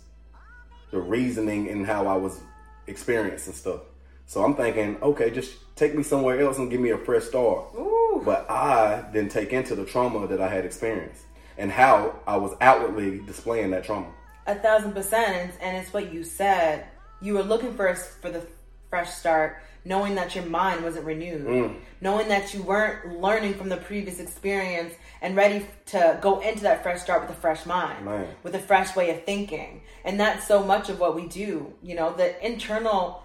the 0.90 0.98
reasoning 0.98 1.68
and 1.70 1.86
how 1.86 2.06
I 2.06 2.16
was 2.16 2.38
experiencing 2.86 3.54
stuff. 3.54 3.80
So 4.26 4.44
I'm 4.44 4.54
thinking, 4.54 4.98
okay, 5.02 5.30
just 5.30 5.54
take 5.74 5.94
me 5.94 6.02
somewhere 6.02 6.38
else 6.40 6.58
and 6.58 6.70
give 6.70 6.80
me 6.80 6.90
a 6.90 6.98
fresh 6.98 7.24
start. 7.24 7.74
Ooh. 7.76 8.20
But 8.24 8.50
I 8.50 9.04
didn't 9.10 9.32
take 9.32 9.54
into 9.54 9.74
the 9.74 9.86
trauma 9.86 10.26
that 10.26 10.40
I 10.40 10.48
had 10.48 10.66
experienced 10.66 11.22
and 11.56 11.72
how 11.72 12.20
I 12.26 12.36
was 12.36 12.52
outwardly 12.60 13.20
displaying 13.20 13.70
that 13.70 13.84
trauma. 13.84 14.12
A 14.46 14.54
thousand 14.54 14.92
percent, 14.92 15.52
and 15.60 15.76
it's 15.76 15.92
what 15.92 16.12
you 16.12 16.24
said. 16.24 16.86
You 17.20 17.34
were 17.34 17.42
looking 17.42 17.74
for 17.74 17.88
us 17.88 18.08
for 18.20 18.30
the 18.30 18.46
fresh 18.90 19.10
start, 19.10 19.62
knowing 19.84 20.14
that 20.14 20.34
your 20.34 20.44
mind 20.44 20.82
wasn't 20.82 21.04
renewed, 21.04 21.46
mm. 21.46 21.76
knowing 22.00 22.28
that 22.28 22.54
you 22.54 22.62
weren't 22.62 23.20
learning 23.20 23.54
from 23.54 23.68
the 23.68 23.76
previous 23.76 24.20
experience 24.20 24.94
and 25.20 25.36
ready 25.36 25.66
to 25.86 26.18
go 26.22 26.40
into 26.40 26.62
that 26.62 26.82
fresh 26.82 27.00
start 27.00 27.22
with 27.22 27.30
a 27.30 27.40
fresh 27.40 27.66
mind, 27.66 28.04
Man. 28.04 28.28
with 28.42 28.54
a 28.54 28.58
fresh 28.58 28.94
way 28.94 29.10
of 29.10 29.24
thinking. 29.24 29.82
And 30.04 30.18
that's 30.18 30.46
so 30.46 30.62
much 30.62 30.88
of 30.88 31.00
what 31.00 31.14
we 31.14 31.26
do. 31.26 31.72
You 31.82 31.96
know, 31.96 32.12
the 32.12 32.44
internal 32.44 33.24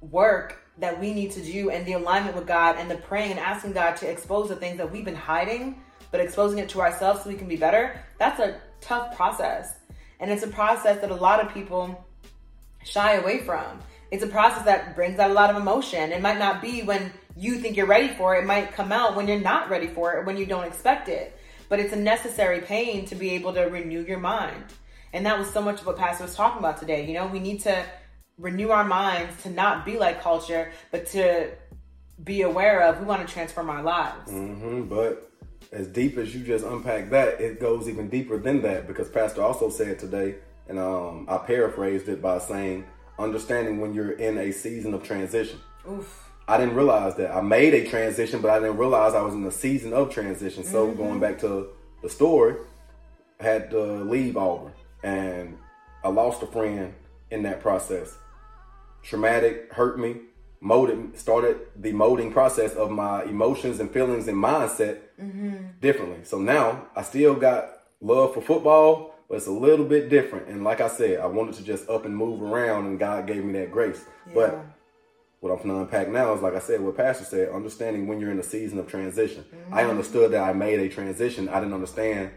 work 0.00 0.60
that 0.78 1.00
we 1.00 1.12
need 1.12 1.32
to 1.32 1.42
do 1.42 1.70
and 1.70 1.84
the 1.86 1.92
alignment 1.92 2.36
with 2.36 2.46
God 2.46 2.76
and 2.78 2.90
the 2.90 2.96
praying 2.96 3.32
and 3.32 3.40
asking 3.40 3.72
God 3.72 3.96
to 3.96 4.10
expose 4.10 4.48
the 4.48 4.56
things 4.56 4.78
that 4.78 4.90
we've 4.90 5.04
been 5.04 5.14
hiding, 5.14 5.80
but 6.10 6.20
exposing 6.20 6.58
it 6.58 6.68
to 6.70 6.80
ourselves 6.80 7.22
so 7.22 7.28
we 7.28 7.36
can 7.36 7.48
be 7.48 7.56
better. 7.56 8.00
That's 8.18 8.40
a 8.40 8.60
tough 8.80 9.16
process. 9.16 9.74
And 10.20 10.30
it's 10.30 10.42
a 10.42 10.48
process 10.48 11.00
that 11.00 11.10
a 11.10 11.14
lot 11.14 11.44
of 11.44 11.52
people 11.52 12.04
shy 12.84 13.14
away 13.14 13.38
from. 13.38 13.80
It's 14.10 14.22
a 14.22 14.28
process 14.28 14.64
that 14.64 14.96
brings 14.96 15.18
out 15.18 15.30
a 15.30 15.34
lot 15.34 15.50
of 15.50 15.56
emotion. 15.56 16.12
It 16.12 16.22
might 16.22 16.38
not 16.38 16.62
be 16.62 16.82
when 16.82 17.12
you 17.36 17.56
think 17.56 17.76
you're 17.76 17.86
ready 17.86 18.08
for 18.08 18.36
it. 18.36 18.40
It 18.40 18.46
might 18.46 18.72
come 18.72 18.90
out 18.90 19.16
when 19.16 19.28
you're 19.28 19.40
not 19.40 19.68
ready 19.68 19.86
for 19.86 20.14
it, 20.14 20.26
when 20.26 20.36
you 20.36 20.46
don't 20.46 20.64
expect 20.64 21.08
it. 21.08 21.38
But 21.68 21.80
it's 21.80 21.92
a 21.92 21.96
necessary 21.96 22.60
pain 22.60 23.04
to 23.06 23.14
be 23.14 23.30
able 23.30 23.52
to 23.54 23.62
renew 23.64 24.02
your 24.02 24.18
mind. 24.18 24.64
And 25.12 25.26
that 25.26 25.38
was 25.38 25.50
so 25.50 25.60
much 25.60 25.80
of 25.80 25.86
what 25.86 25.98
Pastor 25.98 26.24
was 26.24 26.34
talking 26.34 26.58
about 26.58 26.78
today. 26.78 27.06
You 27.06 27.14
know, 27.14 27.26
we 27.26 27.38
need 27.38 27.60
to 27.60 27.84
renew 28.38 28.70
our 28.70 28.84
minds 28.84 29.42
to 29.42 29.50
not 29.50 29.84
be 29.84 29.98
like 29.98 30.22
culture, 30.22 30.72
but 30.90 31.06
to 31.08 31.50
be 32.22 32.42
aware 32.42 32.82
of 32.82 32.98
we 32.98 33.06
want 33.06 33.26
to 33.26 33.32
transform 33.32 33.70
our 33.70 33.82
lives. 33.82 34.30
hmm 34.30 34.82
But 34.84 35.30
as 35.72 35.86
deep 35.86 36.16
as 36.16 36.34
you 36.34 36.42
just 36.42 36.64
unpack 36.64 37.10
that, 37.10 37.40
it 37.40 37.60
goes 37.60 37.88
even 37.88 38.08
deeper 38.08 38.38
than 38.38 38.62
that 38.62 38.86
because 38.86 39.08
Pastor 39.08 39.42
also 39.42 39.68
said 39.68 39.98
today, 39.98 40.36
and 40.68 40.78
um, 40.78 41.26
I 41.28 41.38
paraphrased 41.38 42.08
it 42.08 42.20
by 42.20 42.38
saying, 42.38 42.84
understanding 43.18 43.80
when 43.80 43.94
you're 43.94 44.12
in 44.12 44.38
a 44.38 44.52
season 44.52 44.94
of 44.94 45.02
transition. 45.02 45.58
Oof. 45.90 46.30
I 46.46 46.56
didn't 46.56 46.76
realize 46.76 47.14
that. 47.16 47.34
I 47.34 47.40
made 47.40 47.74
a 47.74 47.86
transition, 47.88 48.40
but 48.40 48.50
I 48.50 48.58
didn't 48.58 48.78
realize 48.78 49.14
I 49.14 49.20
was 49.20 49.34
in 49.34 49.44
a 49.44 49.50
season 49.50 49.92
of 49.92 50.10
transition. 50.10 50.64
So 50.64 50.90
going 50.92 51.20
back 51.20 51.38
to 51.40 51.68
the 52.02 52.08
story, 52.08 52.56
I 53.40 53.44
had 53.44 53.70
to 53.70 53.82
leave 54.04 54.36
Auburn 54.36 54.72
and 55.02 55.58
I 56.02 56.08
lost 56.08 56.42
a 56.42 56.46
friend 56.46 56.94
in 57.30 57.42
that 57.42 57.60
process. 57.60 58.16
Traumatic, 59.02 59.72
hurt 59.72 59.98
me, 59.98 60.16
molded, 60.60 61.18
started 61.18 61.58
the 61.76 61.92
molding 61.92 62.32
process 62.32 62.74
of 62.74 62.90
my 62.90 63.24
emotions 63.24 63.78
and 63.78 63.90
feelings 63.90 64.26
and 64.26 64.36
mindset 64.36 65.00
differently. 65.80 66.20
So 66.24 66.38
now 66.38 66.86
I 66.96 67.02
still 67.02 67.34
got 67.34 67.68
love 68.00 68.32
for 68.32 68.40
football, 68.40 69.14
but 69.28 69.36
it's 69.36 69.46
a 69.46 69.52
little 69.52 69.84
bit 69.84 70.08
different. 70.08 70.48
And 70.48 70.64
like 70.64 70.80
I 70.80 70.88
said, 70.88 71.20
I 71.20 71.26
wanted 71.26 71.54
to 71.56 71.62
just 71.62 71.88
up 71.88 72.04
and 72.04 72.16
move 72.16 72.42
around, 72.42 72.86
and 72.86 72.98
God 72.98 73.26
gave 73.26 73.44
me 73.44 73.52
that 73.54 73.70
grace. 73.70 74.04
But 74.34 74.64
what 75.40 75.52
I'm 75.52 75.58
gonna 75.58 75.80
unpack 75.80 76.08
now 76.08 76.32
is 76.34 76.42
like 76.42 76.54
I 76.54 76.58
said, 76.58 76.80
what 76.80 76.96
Pastor 76.96 77.24
said, 77.24 77.50
understanding 77.50 78.06
when 78.06 78.20
you're 78.20 78.30
in 78.30 78.38
a 78.38 78.44
season 78.44 78.78
of 78.78 78.88
transition. 78.88 79.44
Mm-hmm. 79.44 79.74
I 79.74 79.84
understood 79.84 80.32
that 80.32 80.42
I 80.42 80.52
made 80.52 80.80
a 80.80 80.88
transition. 80.88 81.48
I 81.48 81.60
didn't 81.60 81.74
understand 81.74 82.30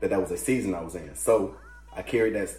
that 0.00 0.10
that 0.10 0.20
was 0.20 0.30
a 0.30 0.36
season 0.36 0.74
I 0.74 0.82
was 0.82 0.94
in. 0.94 1.14
So 1.14 1.56
I 1.94 2.02
carried 2.02 2.34
that. 2.34 2.50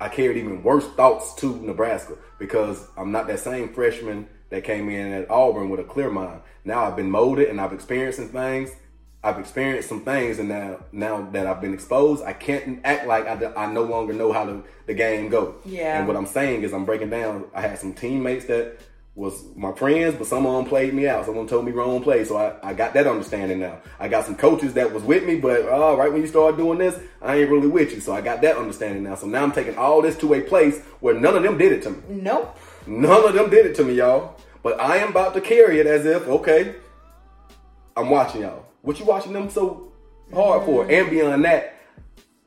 I 0.00 0.08
carried 0.08 0.36
even 0.36 0.62
worse 0.62 0.86
thoughts 0.88 1.34
to 1.36 1.56
Nebraska 1.56 2.16
because 2.38 2.86
I'm 2.98 3.12
not 3.12 3.26
that 3.28 3.40
same 3.40 3.72
freshman 3.72 4.28
that 4.50 4.64
came 4.64 4.90
in 4.90 5.12
at 5.12 5.30
Auburn 5.30 5.70
with 5.70 5.80
a 5.80 5.84
clear 5.84 6.10
mind. 6.10 6.42
Now 6.64 6.84
I've 6.84 6.96
been 6.96 7.10
molded 7.10 7.48
and 7.48 7.60
I've 7.60 7.72
experienced 7.72 8.18
some 8.18 8.28
things. 8.28 8.70
I've 9.26 9.40
experienced 9.40 9.88
some 9.88 10.02
things, 10.04 10.38
and 10.38 10.48
now 10.48 10.78
now 10.92 11.28
that 11.32 11.48
I've 11.48 11.60
been 11.60 11.74
exposed, 11.74 12.22
I 12.24 12.32
can't 12.32 12.80
act 12.84 13.08
like 13.08 13.26
I, 13.26 13.52
I 13.56 13.72
no 13.72 13.82
longer 13.82 14.12
know 14.12 14.30
how 14.32 14.44
the, 14.44 14.62
the 14.86 14.94
game 14.94 15.28
go. 15.28 15.56
Yeah. 15.64 15.98
And 15.98 16.06
what 16.06 16.16
I'm 16.16 16.26
saying 16.26 16.62
is 16.62 16.72
I'm 16.72 16.84
breaking 16.84 17.10
down. 17.10 17.46
I 17.52 17.60
had 17.60 17.76
some 17.76 17.92
teammates 17.92 18.44
that 18.44 18.78
was 19.16 19.44
my 19.56 19.72
friends, 19.72 20.14
but 20.14 20.28
some 20.28 20.46
of 20.46 20.54
them 20.54 20.66
played 20.66 20.94
me 20.94 21.08
out. 21.08 21.24
Someone 21.24 21.48
told 21.48 21.64
me 21.64 21.72
wrong 21.72 22.04
play, 22.04 22.24
so 22.24 22.36
I, 22.36 22.54
I 22.62 22.72
got 22.72 22.94
that 22.94 23.08
understanding 23.08 23.58
now. 23.58 23.78
I 23.98 24.06
got 24.06 24.26
some 24.26 24.36
coaches 24.36 24.74
that 24.74 24.92
was 24.92 25.02
with 25.02 25.24
me, 25.24 25.36
but 25.40 25.62
uh, 25.62 25.96
right 25.96 26.12
when 26.12 26.20
you 26.20 26.28
start 26.28 26.56
doing 26.56 26.78
this, 26.78 26.96
I 27.20 27.36
ain't 27.38 27.50
really 27.50 27.66
with 27.66 27.92
you. 27.92 28.00
So 28.00 28.12
I 28.12 28.20
got 28.20 28.42
that 28.42 28.56
understanding 28.56 29.02
now. 29.02 29.16
So 29.16 29.26
now 29.26 29.42
I'm 29.42 29.50
taking 29.50 29.76
all 29.76 30.02
this 30.02 30.16
to 30.18 30.34
a 30.34 30.40
place 30.40 30.80
where 31.00 31.14
none 31.14 31.34
of 31.34 31.42
them 31.42 31.58
did 31.58 31.72
it 31.72 31.82
to 31.82 31.90
me. 31.90 31.98
Nope. 32.08 32.56
None 32.86 33.28
of 33.28 33.34
them 33.34 33.50
did 33.50 33.66
it 33.66 33.74
to 33.76 33.84
me, 33.84 33.94
y'all. 33.94 34.36
But 34.62 34.78
I 34.78 34.98
am 34.98 35.08
about 35.08 35.34
to 35.34 35.40
carry 35.40 35.80
it 35.80 35.86
as 35.88 36.06
if, 36.06 36.28
okay, 36.28 36.76
I'm 37.96 38.08
watching 38.10 38.42
y'all. 38.42 38.65
What 38.86 39.00
you 39.00 39.04
watching 39.04 39.32
them 39.32 39.50
so 39.50 39.90
hard 40.32 40.64
for? 40.64 40.88
And 40.88 41.10
beyond 41.10 41.44
that, 41.44 41.74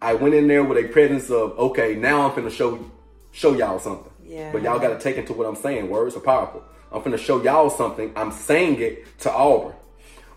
I 0.02 0.14
went 0.14 0.34
in 0.34 0.48
there 0.48 0.64
with 0.64 0.78
a 0.78 0.88
presence 0.88 1.30
of, 1.30 1.60
okay, 1.60 1.96
now 1.96 2.30
I'm 2.30 2.32
finna 2.32 2.50
show 2.50 2.90
show 3.34 3.56
y'all 3.56 3.78
something. 3.78 4.10
Yeah. 4.24 4.50
But 4.54 4.62
y'all 4.62 4.80
gotta 4.80 4.98
take 4.98 5.18
into 5.18 5.34
what 5.34 5.46
I'm 5.46 5.58
saying. 5.58 5.90
Words 5.90 6.16
are 6.16 6.22
powerful. 6.22 6.64
I'm 6.94 7.02
finna 7.02 7.18
show 7.18 7.44
y'all 7.44 7.70
something. 7.70 8.14
I'm 8.16 8.32
saying 8.32 8.80
it 8.80 9.20
to 9.20 9.34
Auburn. 9.34 9.74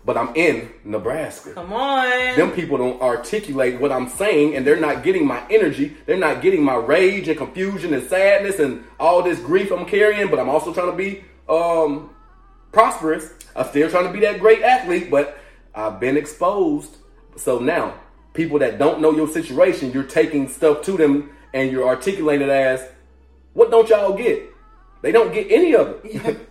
But 0.03 0.17
I'm 0.17 0.35
in 0.35 0.73
Nebraska. 0.83 1.53
Come 1.53 1.71
on. 1.71 2.35
Them 2.35 2.51
people 2.51 2.77
don't 2.77 3.01
articulate 3.01 3.79
what 3.79 3.93
I'm 3.93 4.09
saying, 4.09 4.57
and 4.57 4.67
they're 4.67 4.81
not 4.81 5.03
getting 5.03 5.25
my 5.25 5.41
energy. 5.49 5.95
They're 6.05 6.17
not 6.17 6.41
getting 6.41 6.61
my 6.61 6.75
rage 6.75 7.29
and 7.29 7.37
confusion 7.37 7.93
and 7.93 8.05
sadness 8.09 8.59
and 8.59 8.83
all 8.99 9.23
this 9.23 9.39
grief 9.39 9.71
I'm 9.71 9.85
carrying. 9.85 10.29
But 10.29 10.39
I'm 10.39 10.49
also 10.49 10.73
trying 10.73 10.91
to 10.91 10.97
be 10.97 11.23
um, 11.47 12.13
prosperous. 12.73 13.29
I'm 13.55 13.69
still 13.69 13.89
trying 13.89 14.07
to 14.07 14.11
be 14.11 14.19
that 14.19 14.41
great 14.41 14.63
athlete, 14.63 15.09
but 15.09 15.39
I've 15.75 15.99
been 15.99 16.17
exposed. 16.17 16.97
So 17.35 17.59
now, 17.59 17.95
people 18.33 18.59
that 18.59 18.77
don't 18.77 19.01
know 19.01 19.11
your 19.11 19.27
situation, 19.27 19.91
you're 19.91 20.03
taking 20.03 20.47
stuff 20.47 20.81
to 20.83 20.97
them 20.97 21.31
and 21.53 21.71
you're 21.71 21.87
articulating 21.87 22.47
it 22.47 22.51
as, 22.51 22.87
"What 23.53 23.71
don't 23.71 23.89
y'all 23.89 24.13
get? 24.17 24.43
They 25.01 25.11
don't 25.11 25.33
get 25.33 25.51
any 25.51 25.75
of 25.75 25.99
it." 26.03 26.39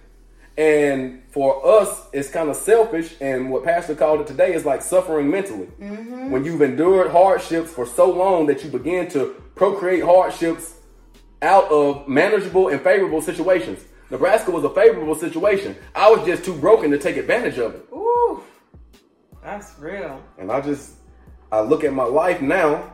And 0.56 1.22
for 1.30 1.66
us, 1.66 2.08
it's 2.12 2.28
kind 2.28 2.50
of 2.50 2.56
selfish. 2.56 3.14
And 3.20 3.50
what 3.50 3.64
Pastor 3.64 3.94
called 3.94 4.20
it 4.20 4.26
today 4.26 4.52
is 4.52 4.64
like 4.66 4.82
suffering 4.82 5.30
mentally. 5.30 5.68
Mm-hmm. 5.80 6.30
When 6.30 6.44
you've 6.44 6.60
endured 6.60 7.10
hardships 7.10 7.70
for 7.70 7.86
so 7.86 8.10
long 8.10 8.46
that 8.46 8.62
you 8.62 8.70
begin 8.70 9.08
to 9.10 9.34
procreate 9.54 10.04
hardships 10.04 10.74
out 11.40 11.70
of 11.70 12.06
manageable 12.06 12.68
and 12.68 12.80
favorable 12.80 13.20
situations. 13.22 13.80
Nebraska 14.10 14.50
was 14.50 14.62
a 14.62 14.70
favorable 14.70 15.14
situation. 15.14 15.74
I 15.94 16.10
was 16.10 16.24
just 16.26 16.44
too 16.44 16.54
broken 16.54 16.90
to 16.90 16.98
take 16.98 17.16
advantage 17.16 17.58
of 17.58 17.74
it. 17.74 17.88
Ooh, 17.92 18.01
that's 19.42 19.78
real. 19.78 20.22
And 20.38 20.50
I 20.50 20.60
just, 20.60 20.92
I 21.50 21.60
look 21.60 21.84
at 21.84 21.92
my 21.92 22.04
life 22.04 22.40
now 22.40 22.92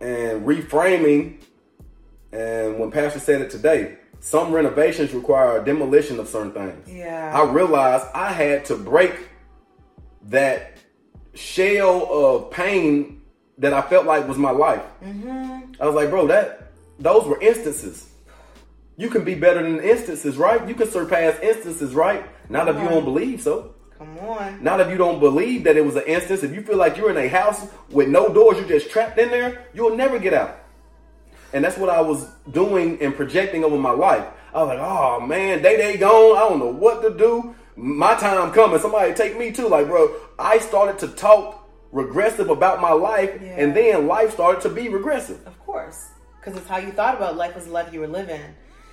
and 0.00 0.46
reframing. 0.46 1.42
And 2.32 2.78
when 2.78 2.90
Pastor 2.90 3.18
said 3.18 3.40
it 3.40 3.50
today, 3.50 3.98
some 4.20 4.52
renovations 4.52 5.12
require 5.12 5.62
demolition 5.64 6.18
of 6.18 6.28
certain 6.28 6.52
things. 6.52 6.90
Yeah. 6.90 7.32
I 7.34 7.50
realized 7.50 8.06
I 8.14 8.32
had 8.32 8.64
to 8.66 8.76
break 8.76 9.28
that 10.24 10.78
shell 11.34 12.08
of 12.10 12.50
pain 12.50 13.22
that 13.58 13.72
I 13.72 13.82
felt 13.82 14.06
like 14.06 14.26
was 14.26 14.38
my 14.38 14.50
life. 14.50 14.82
Mm-hmm. 15.02 15.72
I 15.80 15.86
was 15.86 15.94
like, 15.94 16.10
bro, 16.10 16.26
that 16.26 16.72
those 16.98 17.26
were 17.26 17.40
instances. 17.40 18.08
You 18.96 19.10
can 19.10 19.24
be 19.24 19.34
better 19.34 19.62
than 19.62 19.80
instances, 19.80 20.36
right? 20.36 20.66
You 20.66 20.74
can 20.74 20.90
surpass 20.90 21.38
instances, 21.40 21.94
right? 21.94 22.24
Not 22.50 22.68
if 22.68 22.76
you 22.76 22.88
don't 22.88 23.04
believe 23.04 23.42
so. 23.42 23.74
Come 23.98 24.18
on. 24.18 24.62
Not 24.62 24.80
if 24.80 24.90
you 24.90 24.96
don't 24.96 25.20
believe 25.20 25.64
that 25.64 25.76
it 25.76 25.84
was 25.84 25.96
an 25.96 26.04
instance. 26.06 26.42
If 26.42 26.54
you 26.54 26.62
feel 26.62 26.76
like 26.76 26.96
you're 26.96 27.10
in 27.10 27.16
a 27.16 27.28
house 27.28 27.66
with 27.90 28.08
no 28.08 28.32
doors, 28.32 28.58
you're 28.58 28.68
just 28.68 28.90
trapped 28.90 29.18
in 29.18 29.30
there, 29.30 29.66
you'll 29.74 29.96
never 29.96 30.18
get 30.18 30.34
out. 30.34 30.58
And 31.52 31.64
that's 31.64 31.78
what 31.78 31.88
I 31.88 32.00
was 32.00 32.28
doing 32.50 33.00
and 33.00 33.14
projecting 33.14 33.64
over 33.64 33.78
my 33.78 33.90
life. 33.90 34.26
I 34.52 34.62
was 34.62 34.68
like, 34.68 34.78
oh 34.78 35.20
man, 35.20 35.62
day 35.62 35.76
day 35.76 35.96
gone. 35.96 36.36
I 36.36 36.48
don't 36.48 36.58
know 36.58 36.72
what 36.72 37.02
to 37.02 37.16
do. 37.16 37.54
My 37.76 38.14
time 38.14 38.52
coming. 38.52 38.78
Somebody 38.78 39.14
take 39.14 39.38
me 39.38 39.52
too. 39.52 39.68
Like, 39.68 39.86
bro, 39.86 40.14
I 40.38 40.58
started 40.58 40.98
to 41.00 41.08
talk 41.08 41.68
regressive 41.92 42.50
about 42.50 42.80
my 42.80 42.92
life, 42.92 43.38
yeah. 43.40 43.56
and 43.58 43.74
then 43.74 44.06
life 44.06 44.32
started 44.32 44.60
to 44.62 44.68
be 44.68 44.88
regressive. 44.88 45.46
Of 45.46 45.58
course, 45.60 46.10
because 46.38 46.58
it's 46.58 46.68
how 46.68 46.78
you 46.78 46.92
thought 46.92 47.16
about 47.16 47.36
life 47.36 47.54
was 47.54 47.66
the 47.66 47.72
life 47.72 47.92
you 47.92 48.00
were 48.00 48.08
living. 48.08 48.42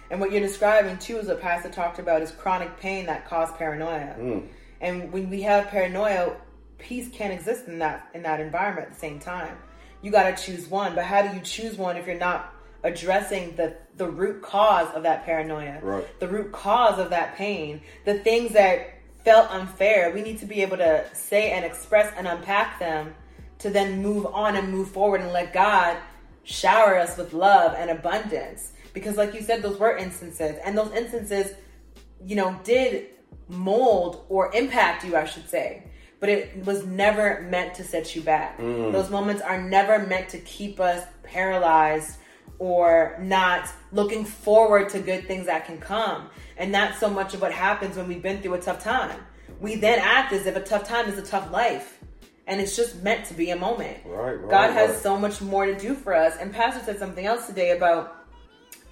And 0.10 0.20
what 0.20 0.32
you're 0.32 0.42
describing 0.42 0.98
too 1.00 1.18
is 1.18 1.28
what 1.28 1.42
Pastor 1.42 1.70
talked 1.70 2.00
about 2.00 2.22
is 2.22 2.32
chronic 2.32 2.80
pain 2.80 3.06
that 3.08 3.28
caused 3.28 3.56
paranoia. 3.56 4.16
Mm. 4.20 4.48
And 4.84 5.14
when 5.14 5.30
we 5.30 5.42
have 5.44 5.68
paranoia, 5.68 6.36
peace 6.78 7.08
can't 7.08 7.34
exist 7.34 7.68
in 7.68 7.80
that 7.80 8.10
in 8.14 8.22
that 8.24 8.40
environment 8.42 8.88
at 8.88 8.94
the 8.94 9.00
same 9.00 9.18
time. 9.18 9.58
You 10.02 10.12
got 10.12 10.36
to 10.36 10.44
choose 10.44 10.68
one. 10.68 10.94
But 10.94 11.06
how 11.06 11.22
do 11.22 11.34
you 11.36 11.42
choose 11.42 11.78
one 11.78 11.96
if 11.96 12.06
you're 12.06 12.18
not 12.20 12.54
addressing 12.84 13.56
the 13.56 13.78
the 13.96 14.08
root 14.08 14.42
cause 14.42 14.94
of 14.94 15.04
that 15.04 15.26
paranoia, 15.26 15.80
right. 15.82 16.20
the 16.20 16.28
root 16.28 16.52
cause 16.52 17.00
of 17.00 17.10
that 17.12 17.36
pain, 17.36 17.82
the 18.04 18.20
things 18.20 18.52
that 18.54 18.96
felt 19.24 19.50
unfair? 19.52 20.12
We 20.14 20.22
need 20.22 20.40
to 20.40 20.46
be 20.46 20.62
able 20.62 20.78
to 20.78 21.06
say 21.14 21.52
and 21.52 21.64
express 21.64 22.14
and 22.18 22.28
unpack 22.28 22.78
them 22.80 23.16
to 23.60 23.70
then 23.70 24.02
move 24.02 24.26
on 24.26 24.58
and 24.58 24.70
move 24.70 24.92
forward 24.92 25.22
and 25.22 25.32
let 25.32 25.54
God 25.54 25.96
shower 26.44 26.98
us 26.98 27.18
with 27.18 27.32
love 27.32 27.74
and 27.78 27.90
abundance. 27.90 28.74
Because, 28.92 29.16
like 29.16 29.34
you 29.34 29.42
said, 29.42 29.62
those 29.64 29.80
were 29.80 29.96
instances, 29.96 30.60
and 30.64 30.78
those 30.78 30.92
instances, 30.92 31.54
you 32.24 32.36
know, 32.36 32.60
did 32.66 33.08
mold 33.48 34.26
or 34.30 34.54
impact 34.54 35.04
you, 35.06 35.16
I 35.16 35.26
should 35.26 35.50
say 35.50 35.84
but 36.24 36.30
it 36.30 36.66
was 36.66 36.86
never 36.86 37.42
meant 37.50 37.74
to 37.74 37.84
set 37.84 38.16
you 38.16 38.22
back. 38.22 38.58
Mm. 38.58 38.94
Those 38.94 39.10
moments 39.10 39.42
are 39.42 39.62
never 39.62 40.08
meant 40.08 40.30
to 40.30 40.38
keep 40.38 40.80
us 40.80 41.06
paralyzed 41.22 42.18
or 42.60 43.18
not 43.20 43.68
looking 43.92 44.24
forward 44.24 44.88
to 44.88 45.00
good 45.00 45.28
things 45.28 45.48
that 45.48 45.66
can 45.66 45.80
come. 45.80 46.30
And 46.56 46.74
that's 46.74 46.98
so 46.98 47.10
much 47.10 47.34
of 47.34 47.42
what 47.42 47.52
happens 47.52 47.98
when 47.98 48.08
we've 48.08 48.24
been 48.24 48.42
through 48.42 48.54
a 48.54 48.62
tough 48.62 48.82
time. 48.82 49.20
We 49.60 49.76
then 49.76 50.00
act 50.00 50.32
as 50.32 50.46
if 50.46 50.56
a 50.56 50.62
tough 50.62 50.88
time 50.88 51.10
is 51.10 51.18
a 51.18 51.24
tough 51.24 51.52
life. 51.52 52.00
And 52.48 52.62
it's 52.62 52.78
just 52.78 53.04
meant 53.04 53.26
to 53.26 53.34
be 53.34 53.50
a 53.50 53.58
moment. 53.58 53.98
Right, 54.06 54.36
right, 54.36 54.50
God 54.50 54.72
has 54.72 54.92
right. 54.92 55.00
so 55.00 55.18
much 55.18 55.42
more 55.42 55.66
to 55.66 55.78
do 55.78 55.94
for 55.94 56.14
us. 56.14 56.38
And 56.40 56.54
Pastor 56.54 56.86
said 56.86 57.00
something 57.00 57.26
else 57.26 57.48
today 57.48 57.72
about 57.72 58.26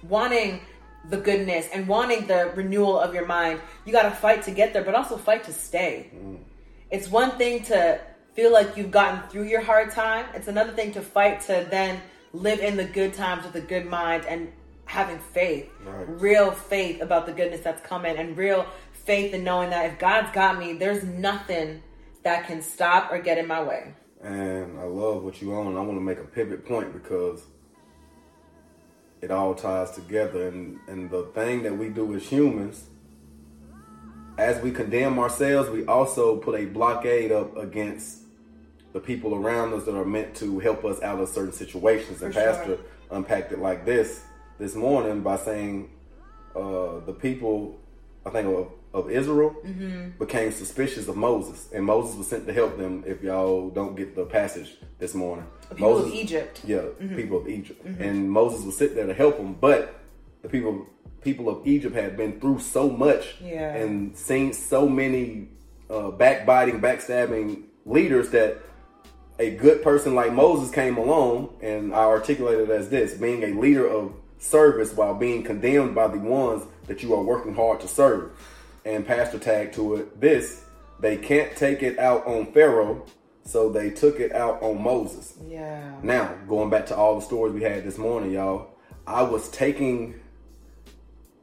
wanting 0.02 0.60
the 1.08 1.16
goodness 1.16 1.68
and 1.72 1.88
wanting 1.88 2.26
the 2.26 2.52
renewal 2.54 2.98
of 2.98 3.14
your 3.14 3.26
mind. 3.26 3.60
You 3.84 3.92
got 3.92 4.04
to 4.04 4.10
fight 4.10 4.42
to 4.44 4.50
get 4.50 4.72
there, 4.72 4.84
but 4.84 4.94
also 4.94 5.16
fight 5.16 5.44
to 5.44 5.52
stay. 5.52 6.10
Mm. 6.14 6.38
It's 6.90 7.08
one 7.08 7.32
thing 7.32 7.64
to 7.64 8.00
feel 8.34 8.52
like 8.52 8.76
you've 8.76 8.90
gotten 8.90 9.28
through 9.28 9.44
your 9.44 9.60
hard 9.60 9.90
time, 9.90 10.26
it's 10.34 10.48
another 10.48 10.72
thing 10.72 10.92
to 10.92 11.02
fight 11.02 11.40
to 11.42 11.66
then 11.70 12.00
live 12.32 12.60
in 12.60 12.76
the 12.76 12.84
good 12.84 13.12
times 13.12 13.44
with 13.44 13.54
a 13.56 13.60
good 13.60 13.86
mind 13.86 14.24
and 14.26 14.50
having 14.86 15.18
faith, 15.18 15.70
right. 15.84 16.20
real 16.20 16.50
faith 16.50 17.00
about 17.00 17.26
the 17.26 17.32
goodness 17.32 17.60
that's 17.60 17.86
coming, 17.86 18.16
and 18.16 18.36
real 18.36 18.66
faith 18.92 19.34
in 19.34 19.44
knowing 19.44 19.70
that 19.70 19.86
if 19.90 19.98
God's 19.98 20.32
got 20.32 20.58
me, 20.58 20.72
there's 20.74 21.04
nothing 21.04 21.82
that 22.22 22.46
can 22.46 22.62
stop 22.62 23.10
or 23.10 23.18
get 23.18 23.38
in 23.38 23.46
my 23.46 23.62
way. 23.62 23.94
And 24.22 24.78
I 24.78 24.84
love 24.84 25.24
what 25.24 25.42
you 25.42 25.54
own. 25.54 25.76
I 25.76 25.80
want 25.80 25.96
to 25.96 26.00
make 26.00 26.18
a 26.18 26.24
pivot 26.24 26.64
point 26.64 26.92
because 26.92 27.42
it 29.22 29.30
all 29.30 29.54
ties 29.54 29.92
together. 29.92 30.48
And, 30.48 30.78
and 30.88 31.10
the 31.10 31.22
thing 31.34 31.62
that 31.62 31.76
we 31.76 31.88
do 31.88 32.14
as 32.14 32.24
humans, 32.24 32.84
as 34.36 34.60
we 34.62 34.72
condemn 34.72 35.18
ourselves, 35.18 35.70
we 35.70 35.86
also 35.86 36.36
put 36.36 36.60
a 36.60 36.66
blockade 36.66 37.32
up 37.32 37.56
against 37.56 38.18
the 38.92 39.00
people 39.00 39.34
around 39.34 39.72
us 39.72 39.84
that 39.84 39.96
are 39.96 40.04
meant 40.04 40.34
to 40.36 40.58
help 40.58 40.84
us 40.84 41.00
out 41.02 41.20
of 41.20 41.28
certain 41.28 41.52
situations. 41.52 42.18
For 42.18 42.26
and 42.26 42.34
Pastor 42.34 42.76
sure. 42.76 42.78
unpacked 43.12 43.52
it 43.52 43.60
like 43.60 43.86
this 43.86 44.22
this 44.58 44.74
morning 44.74 45.22
by 45.22 45.36
saying 45.36 45.90
uh, 46.54 47.00
the 47.06 47.16
people, 47.18 47.80
I 48.26 48.30
think 48.30 48.68
of 48.94 49.10
Israel, 49.10 49.54
mm-hmm. 49.64 50.10
became 50.18 50.52
suspicious 50.52 51.08
of 51.08 51.16
Moses, 51.16 51.68
and 51.72 51.84
Moses 51.84 52.16
was 52.16 52.28
sent 52.28 52.46
to 52.46 52.52
help 52.52 52.76
them. 52.76 53.04
If 53.06 53.22
y'all 53.22 53.70
don't 53.70 53.94
get 53.94 54.14
the 54.14 54.24
passage 54.24 54.76
this 54.98 55.14
morning, 55.14 55.46
the 55.68 55.74
people 55.74 55.94
Moses, 55.94 56.12
of 56.12 56.14
Egypt, 56.14 56.60
yeah, 56.64 56.78
mm-hmm. 56.78 57.16
people 57.16 57.38
of 57.38 57.48
Egypt, 57.48 57.84
mm-hmm. 57.84 58.02
and 58.02 58.30
Moses 58.30 58.64
was 58.64 58.76
sitting 58.76 58.96
there 58.96 59.06
to 59.06 59.14
help 59.14 59.38
them, 59.38 59.54
but 59.54 60.00
the 60.42 60.48
people 60.48 60.86
people 61.22 61.48
of 61.48 61.66
Egypt 61.66 61.94
had 61.94 62.16
been 62.16 62.40
through 62.40 62.58
so 62.58 62.90
much 62.90 63.36
yeah. 63.40 63.74
and 63.74 64.16
seen 64.16 64.52
so 64.52 64.88
many 64.88 65.48
uh, 65.88 66.10
backbiting, 66.10 66.80
backstabbing 66.80 67.62
leaders 67.86 68.30
that 68.30 68.58
a 69.38 69.50
good 69.50 69.82
person 69.82 70.14
like 70.14 70.32
Moses 70.32 70.70
came 70.70 70.96
along, 70.96 71.54
and 71.62 71.94
I 71.94 72.04
articulated 72.04 72.70
as 72.70 72.90
this 72.90 73.14
being 73.14 73.42
a 73.44 73.58
leader 73.58 73.86
of 73.86 74.12
service 74.38 74.92
while 74.92 75.14
being 75.14 75.42
condemned 75.42 75.94
by 75.94 76.08
the 76.08 76.18
ones 76.18 76.64
that 76.86 77.02
you 77.02 77.14
are 77.14 77.22
working 77.22 77.54
hard 77.54 77.80
to 77.80 77.88
serve. 77.88 78.32
And 78.84 79.06
Pastor 79.06 79.38
tag 79.38 79.72
to 79.72 79.96
it 79.96 80.20
this 80.20 80.64
they 81.02 81.16
can't 81.16 81.54
take 81.56 81.82
it 81.82 81.98
out 81.98 82.26
on 82.26 82.52
Pharaoh, 82.52 83.04
so 83.44 83.68
they 83.68 83.90
took 83.90 84.20
it 84.20 84.32
out 84.32 84.62
on 84.62 84.80
Moses. 84.80 85.34
Yeah. 85.48 85.96
Now, 86.02 86.32
going 86.46 86.70
back 86.70 86.86
to 86.86 86.96
all 86.96 87.16
the 87.16 87.22
stories 87.26 87.52
we 87.52 87.62
had 87.62 87.82
this 87.84 87.98
morning, 87.98 88.30
y'all, 88.30 88.70
I 89.04 89.22
was 89.22 89.50
taking 89.50 90.20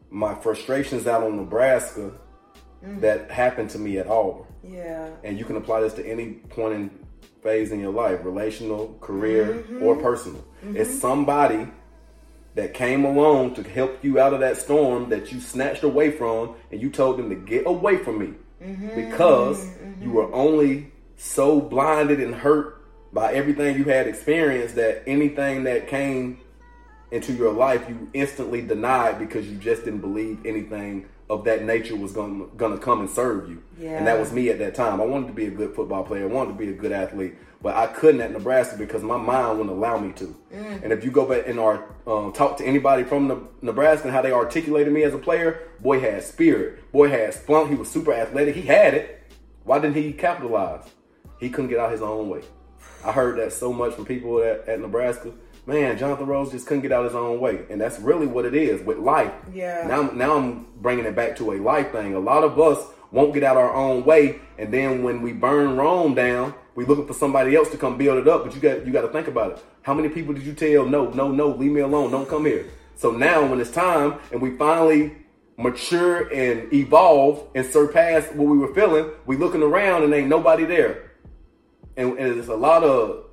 my 0.10 0.34
frustrations 0.34 1.08
out 1.08 1.24
on 1.24 1.36
Nebraska 1.36 2.14
mm. 2.84 3.02
that 3.02 3.30
happened 3.30 3.70
to 3.72 3.80
me 3.80 3.98
at 3.98 4.08
Auburn. 4.08 4.48
Yeah. 4.64 5.10
And 5.26 5.38
you 5.38 5.44
can 5.44 5.58
apply 5.58 5.82
this 5.82 5.94
to 5.96 6.08
any 6.08 6.34
point 6.34 6.74
in 6.74 7.06
phase 7.44 7.72
in 7.72 7.82
your 7.82 7.94
life 7.94 8.24
relational, 8.24 8.98
career, 9.02 9.46
mm-hmm. 9.46 9.84
or 9.84 9.96
personal. 9.98 10.44
Mm-hmm. 10.64 10.78
It's 10.78 11.00
somebody 11.00 11.68
that 12.60 12.74
came 12.74 13.06
along 13.06 13.54
to 13.54 13.64
help 13.64 14.04
you 14.04 14.20
out 14.20 14.34
of 14.34 14.42
that 14.42 14.58
storm 14.58 15.08
that 15.08 15.32
you 15.32 15.40
snatched 15.40 15.84
away 15.84 16.12
from 16.12 16.56
and 16.72 16.82
you 16.82 16.90
told 16.90 17.18
them 17.18 17.30
to 17.30 17.36
get 17.36 17.66
away 17.66 17.96
from 17.96 18.20
me 18.20 18.34
mm-hmm. 18.62 18.96
because 18.96 19.64
mm-hmm. 19.64 20.04
you 20.04 20.12
were 20.12 20.30
only 20.34 20.92
so 21.16 21.62
blinded 21.62 22.20
and 22.20 22.36
hurt 22.36 22.84
by 23.14 23.32
everything 23.32 23.78
you 23.78 23.86
had 23.86 24.08
experienced 24.08 24.76
that 24.76 25.02
anything 25.08 25.64
that 25.64 25.88
came 25.88 26.38
into 27.12 27.32
your 27.32 27.54
life 27.54 27.88
you 27.88 28.10
instantly 28.14 28.62
denied 28.62 29.18
because 29.18 29.50
you 29.50 29.56
just 29.58 29.86
didn't 29.86 30.02
believe 30.02 30.46
anything 30.46 31.08
of 31.30 31.46
that 31.46 31.64
nature 31.64 31.96
was 31.96 32.12
going 32.12 32.50
to 32.58 32.78
come 32.80 33.00
and 33.00 33.10
serve 33.10 33.50
you. 33.50 33.64
Yeah. 33.80 33.92
And 33.92 34.08
that 34.08 34.20
was 34.20 34.34
me 34.34 34.50
at 34.50 34.60
that 34.60 34.76
time. 34.76 35.00
I 35.00 35.06
wanted 35.06 35.28
to 35.28 35.34
be 35.34 35.46
a 35.46 35.52
good 35.52 35.74
football 35.76 36.04
player. 36.04 36.24
I 36.24 36.28
wanted 36.28 36.54
to 36.54 36.58
be 36.58 36.70
a 36.70 36.74
good 36.74 36.92
athlete, 36.92 37.36
but 37.62 37.76
I 37.76 37.88
couldn't 37.88 38.22
at 38.22 38.32
Nebraska 38.32 38.78
because 38.78 39.04
my 39.04 39.18
mind 39.18 39.58
wouldn't 39.58 39.76
allow 39.76 39.98
me 39.98 40.14
to. 40.14 40.36
Mm. 40.54 40.84
And 40.84 40.94
if 40.94 41.04
you 41.04 41.12
go 41.12 41.26
back 41.26 41.48
and 41.48 41.60
um, 41.60 42.32
talk 42.34 42.58
to 42.58 42.66
anybody 42.66 43.04
from 43.04 43.50
Nebraska 43.62 44.08
and 44.08 44.16
how 44.16 44.22
they 44.22 44.32
articulated 44.32 44.94
me 44.94 45.04
as 45.04 45.14
a 45.14 45.18
player, 45.18 45.68
boy 45.80 46.00
had 46.00 46.24
spirit. 46.24 46.92
Boy 46.92 47.10
had 47.10 47.34
spunk. 47.34 47.70
He 47.70 47.76
was 47.76 47.90
super 47.90 48.14
athletic. 48.14 48.56
He 48.56 48.62
had 48.62 48.94
it. 48.94 49.32
Why 49.64 49.80
didn't 49.80 49.96
he 49.96 50.14
capitalize? 50.14 50.84
He 51.40 51.50
couldn't 51.50 51.70
get 51.70 51.80
out 51.80 51.92
his 51.92 52.02
own 52.02 52.30
way. 52.30 52.42
I 53.06 53.12
heard 53.12 53.38
that 53.40 53.54
so 53.54 53.72
much 53.72 53.94
from 53.94 54.06
people 54.06 54.42
at, 54.42 54.68
at 54.68 54.80
Nebraska 54.80 55.34
man, 55.70 55.98
Jonathan 55.98 56.26
Rose 56.26 56.52
just 56.52 56.66
couldn't 56.66 56.82
get 56.82 56.92
out 56.92 57.06
his 57.06 57.16
own 57.16 57.40
way, 57.40 57.62
and 57.70 57.80
that's 57.80 58.00
really 58.00 58.28
what 58.28 58.44
it 58.44 58.56
is 58.56 58.82
with 58.82 58.98
life. 58.98 59.32
Yeah. 59.54 59.86
Now, 59.88 60.02
now 60.02 60.36
I'm 60.36 60.66
bringing 60.82 61.06
it 61.06 61.16
back 61.16 61.38
to 61.38 61.54
a 61.54 61.58
life 61.58 61.92
thing. 61.92 62.16
A 62.16 62.20
lot 62.20 62.44
of 62.44 62.60
us 62.60 62.84
won't 63.12 63.34
get 63.34 63.44
out 63.44 63.56
our 63.56 63.74
own 63.74 64.04
way, 64.04 64.40
and 64.58 64.74
then 64.74 65.04
when 65.04 65.22
we 65.22 65.32
burn 65.32 65.78
Rome 65.78 66.16
down, 66.16 66.54
we 66.80 66.86
looking 66.86 67.06
for 67.06 67.14
somebody 67.14 67.58
else 67.58 67.70
to 67.72 67.78
come 67.78 67.98
build 67.98 68.20
it 68.20 68.28
up. 68.30 68.46
But 68.46 68.56
you 68.56 68.62
got 68.62 68.86
you 68.86 68.94
got 68.94 69.02
to 69.02 69.10
think 69.10 69.28
about 69.28 69.52
it. 69.52 69.66
How 69.82 69.94
many 69.94 70.08
people 70.08 70.34
did 70.34 70.44
you 70.44 70.54
tell 70.54 70.86
no, 70.86 71.10
no, 71.10 71.30
no, 71.30 71.50
leave 71.50 71.74
me 71.74 71.82
alone, 71.82 72.10
don't 72.10 72.30
come 72.30 72.46
here? 72.46 72.68
So 72.96 73.12
now 73.12 73.46
when 73.46 73.60
it's 73.60 73.70
time, 73.70 74.18
and 74.32 74.42
we 74.42 74.56
finally 74.56 75.12
mature 75.58 76.34
and 76.34 76.72
evolve 76.74 77.46
and 77.54 77.66
surpass 77.66 78.28
what 78.32 78.48
we 78.48 78.58
were 78.58 78.74
feeling, 78.74 79.12
we 79.26 79.36
looking 79.36 79.62
around 79.62 80.04
and 80.04 80.14
ain't 80.14 80.30
nobody 80.30 80.64
there. 80.64 81.12
And, 81.98 82.18
and 82.18 82.38
there's 82.38 82.48
a 82.48 82.56
lot 82.56 82.86
of 82.86 83.26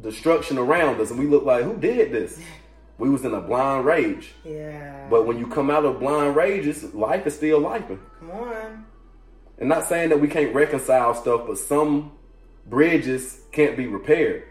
destruction 0.00 0.56
around 0.56 1.02
us, 1.02 1.10
and 1.10 1.18
we 1.18 1.26
look 1.26 1.44
like, 1.44 1.64
who 1.64 1.76
did 1.76 2.12
this? 2.12 2.40
We 2.96 3.10
was 3.10 3.26
in 3.26 3.34
a 3.34 3.42
blind 3.42 3.84
rage. 3.84 4.32
Yeah. 4.42 5.06
But 5.10 5.26
when 5.26 5.38
you 5.38 5.46
come 5.46 5.70
out 5.70 5.84
of 5.84 6.00
blind 6.00 6.34
rages, 6.34 6.94
life 6.94 7.26
is 7.26 7.34
still 7.34 7.60
life. 7.60 7.84
Come 8.20 8.30
on. 8.30 8.86
And 9.58 9.68
not 9.68 9.84
saying 9.84 10.08
that 10.08 10.18
we 10.18 10.28
can't 10.28 10.54
reconcile 10.54 11.14
stuff, 11.14 11.42
but 11.46 11.58
some 11.58 12.12
bridges 12.70 13.40
can't 13.52 13.76
be 13.76 13.86
repaired. 13.86 14.44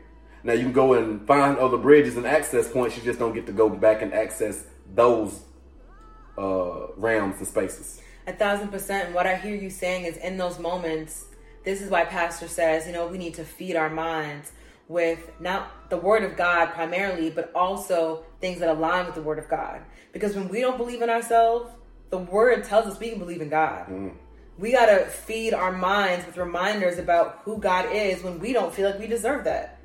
Now 0.44 0.54
you 0.54 0.64
can 0.64 0.74
go 0.74 0.94
and 0.94 1.26
find 1.26 1.58
other 1.58 1.78
bridges 1.78 2.18
and 2.18 2.28
access 2.28 2.72
points. 2.72 2.96
You 2.98 3.04
just 3.04 3.20
don't 3.20 3.34
get 3.34 3.46
to 3.48 3.52
go 3.52 3.70
back 3.70 4.02
and 4.02 4.14
access 4.14 4.66
those 4.94 5.42
uh, 6.38 6.88
realms 6.96 7.38
and 7.40 7.48
spaces. 7.48 8.02
A 8.28 8.34
thousand 8.34 8.70
percent. 8.70 9.08
And 9.08 9.16
what 9.16 9.26
I 9.26 9.36
hear 9.36 9.56
you 9.56 9.70
saying 9.70 10.06
is 10.06 10.18
in 10.18 10.38
those 10.38 10.60
moments, 10.60 11.26
this 11.64 11.82
is 11.82 11.90
why 11.90 12.06
Pastor 12.06 12.48
says, 12.48 12.86
you 12.86 12.94
know, 12.94 13.08
we 13.08 13.18
need 13.18 13.34
to 13.36 13.44
feed 13.44 13.76
our 13.76 13.90
minds 13.90 14.52
with 14.88 15.32
not 15.40 15.90
the 15.90 15.98
Word 15.98 16.24
of 16.24 16.36
God 16.36 16.68
primarily, 16.68 17.30
but 17.30 17.52
also 17.54 18.24
things 18.42 18.60
that 18.60 18.70
align 18.70 19.06
with 19.06 19.16
the 19.16 19.22
Word 19.22 19.40
of 19.40 19.48
God. 19.50 19.82
Because 20.12 20.36
when 20.36 20.48
we 20.48 20.62
don't 20.62 20.78
believe 20.78 21.02
in 21.02 21.10
ourselves, 21.10 21.72
the 22.10 22.18
Word 22.18 22.64
tells 22.64 22.88
us 22.88 23.00
we 23.00 23.10
can 23.10 23.20
believe 23.20 23.42
in 23.42 23.50
God. 23.50 23.88
Mm. 23.88 24.14
We 24.60 24.74
got 24.74 24.88
to 24.88 25.06
feed 25.06 25.54
our 25.54 25.72
minds 25.72 26.26
with 26.26 26.36
reminders 26.36 26.98
about 26.98 27.40
who 27.46 27.60
God 27.60 27.88
is 27.94 28.22
when 28.22 28.40
we 28.40 28.52
don't 28.52 28.74
feel 28.74 28.90
like 28.90 29.00
we 29.00 29.08
deserve 29.08 29.46
that. 29.46 29.80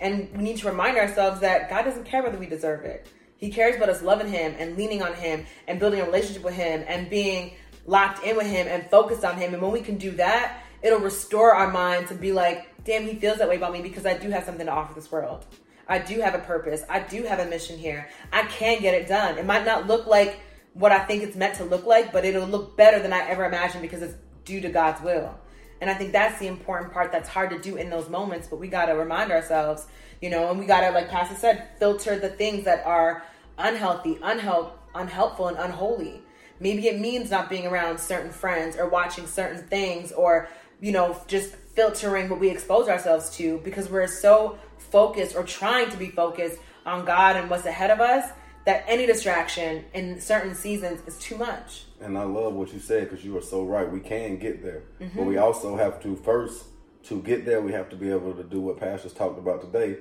And 0.00 0.34
we 0.34 0.42
need 0.42 0.56
to 0.58 0.66
remind 0.66 0.96
ourselves 0.96 1.40
that 1.40 1.68
God 1.68 1.82
doesn't 1.82 2.04
care 2.04 2.22
whether 2.22 2.38
we 2.38 2.46
deserve 2.46 2.86
it. 2.86 3.06
He 3.36 3.50
cares 3.50 3.76
about 3.76 3.90
us 3.90 4.00
loving 4.00 4.28
Him 4.28 4.54
and 4.58 4.78
leaning 4.78 5.02
on 5.02 5.12
Him 5.12 5.44
and 5.68 5.78
building 5.78 6.00
a 6.00 6.06
relationship 6.06 6.42
with 6.42 6.54
Him 6.54 6.84
and 6.88 7.10
being 7.10 7.52
locked 7.84 8.24
in 8.24 8.34
with 8.34 8.46
Him 8.46 8.66
and 8.66 8.88
focused 8.88 9.26
on 9.26 9.36
Him. 9.36 9.52
And 9.52 9.62
when 9.62 9.72
we 9.72 9.82
can 9.82 9.98
do 9.98 10.12
that, 10.12 10.62
it'll 10.80 11.00
restore 11.00 11.54
our 11.54 11.70
mind 11.70 12.08
to 12.08 12.14
be 12.14 12.32
like, 12.32 12.82
damn, 12.82 13.06
He 13.06 13.16
feels 13.16 13.36
that 13.38 13.48
way 13.48 13.56
about 13.56 13.74
me 13.74 13.82
because 13.82 14.06
I 14.06 14.16
do 14.16 14.30
have 14.30 14.44
something 14.44 14.64
to 14.64 14.72
offer 14.72 14.94
this 14.94 15.12
world. 15.12 15.44
I 15.86 15.98
do 15.98 16.22
have 16.22 16.34
a 16.34 16.38
purpose. 16.38 16.82
I 16.88 17.00
do 17.00 17.24
have 17.24 17.40
a 17.40 17.46
mission 17.46 17.78
here. 17.78 18.08
I 18.32 18.44
can 18.44 18.80
get 18.80 18.94
it 18.94 19.06
done. 19.06 19.36
It 19.36 19.44
might 19.44 19.66
not 19.66 19.86
look 19.86 20.06
like 20.06 20.40
what 20.74 20.92
I 20.92 20.98
think 21.04 21.22
it's 21.22 21.36
meant 21.36 21.54
to 21.56 21.64
look 21.64 21.86
like, 21.86 22.12
but 22.12 22.24
it'll 22.24 22.46
look 22.46 22.76
better 22.76 23.00
than 23.00 23.12
I 23.12 23.28
ever 23.28 23.44
imagined 23.44 23.82
because 23.82 24.02
it's 24.02 24.14
due 24.44 24.60
to 24.60 24.68
God's 24.68 25.02
will. 25.02 25.34
And 25.80 25.90
I 25.90 25.94
think 25.94 26.12
that's 26.12 26.38
the 26.38 26.48
important 26.48 26.92
part 26.92 27.12
that's 27.12 27.28
hard 27.28 27.50
to 27.50 27.58
do 27.58 27.76
in 27.76 27.90
those 27.90 28.08
moments, 28.08 28.48
but 28.48 28.58
we 28.58 28.68
got 28.68 28.86
to 28.86 28.92
remind 28.92 29.30
ourselves, 29.30 29.86
you 30.20 30.30
know, 30.30 30.50
and 30.50 30.58
we 30.58 30.66
got 30.66 30.80
to, 30.80 30.90
like 30.90 31.08
Pastor 31.08 31.36
said, 31.36 31.68
filter 31.78 32.18
the 32.18 32.28
things 32.28 32.64
that 32.64 32.84
are 32.84 33.24
unhealthy, 33.58 34.18
unhelp, 34.22 34.72
unhelpful, 34.94 35.48
and 35.48 35.56
unholy. 35.58 36.22
Maybe 36.58 36.88
it 36.88 37.00
means 37.00 37.30
not 37.30 37.50
being 37.50 37.66
around 37.66 37.98
certain 37.98 38.30
friends 38.30 38.76
or 38.76 38.88
watching 38.88 39.26
certain 39.26 39.62
things 39.66 40.12
or, 40.12 40.48
you 40.80 40.92
know, 40.92 41.20
just 41.26 41.54
filtering 41.54 42.28
what 42.28 42.40
we 42.40 42.50
expose 42.50 42.88
ourselves 42.88 43.30
to 43.36 43.58
because 43.64 43.90
we're 43.90 44.06
so 44.06 44.58
focused 44.78 45.36
or 45.36 45.42
trying 45.42 45.90
to 45.90 45.96
be 45.96 46.08
focused 46.08 46.58
on 46.86 47.04
God 47.04 47.36
and 47.36 47.50
what's 47.50 47.66
ahead 47.66 47.90
of 47.90 48.00
us 48.00 48.30
that 48.64 48.84
any 48.86 49.06
distraction 49.06 49.84
in 49.92 50.20
certain 50.20 50.54
seasons 50.54 51.00
is 51.06 51.18
too 51.18 51.36
much. 51.36 51.84
And 52.00 52.16
I 52.16 52.22
love 52.24 52.54
what 52.54 52.72
you 52.72 52.80
said 52.80 53.10
because 53.10 53.24
you 53.24 53.36
are 53.36 53.42
so 53.42 53.64
right. 53.64 53.90
We 53.90 54.00
can 54.00 54.38
get 54.38 54.62
there, 54.62 54.84
mm-hmm. 55.00 55.18
but 55.18 55.26
we 55.26 55.36
also 55.36 55.76
have 55.76 56.02
to 56.02 56.16
first 56.16 56.64
to 57.04 57.20
get 57.22 57.44
there. 57.44 57.60
We 57.60 57.72
have 57.72 57.90
to 57.90 57.96
be 57.96 58.10
able 58.10 58.32
to 58.34 58.42
do 58.42 58.60
what 58.60 58.80
pastors 58.80 59.12
talked 59.12 59.38
about 59.38 59.60
today. 59.60 59.98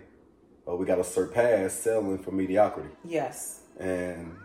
Uh, 0.67 0.75
we 0.75 0.85
got 0.85 0.95
to 0.95 1.03
surpass 1.03 1.73
selling 1.73 2.19
for 2.19 2.31
mediocrity. 2.31 2.89
Yes, 3.03 3.61
and 3.77 4.37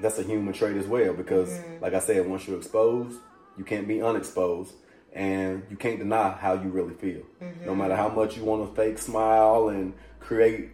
that's 0.00 0.18
a 0.18 0.22
human 0.22 0.54
trait 0.54 0.76
as 0.76 0.86
well 0.86 1.14
because, 1.14 1.50
mm-hmm. 1.50 1.82
like 1.82 1.94
I 1.94 1.98
said, 1.98 2.28
once 2.28 2.46
you're 2.46 2.58
exposed, 2.58 3.18
you 3.58 3.64
can't 3.64 3.88
be 3.88 4.00
unexposed, 4.02 4.72
and 5.12 5.64
you 5.68 5.76
can't 5.76 5.98
deny 5.98 6.30
how 6.30 6.54
you 6.54 6.68
really 6.68 6.94
feel. 6.94 7.22
Mm-hmm. 7.42 7.66
No 7.66 7.74
matter 7.74 7.96
how 7.96 8.08
much 8.08 8.36
you 8.36 8.44
want 8.44 8.68
to 8.68 8.76
fake 8.80 8.98
smile 8.98 9.68
and 9.68 9.94
create. 10.20 10.70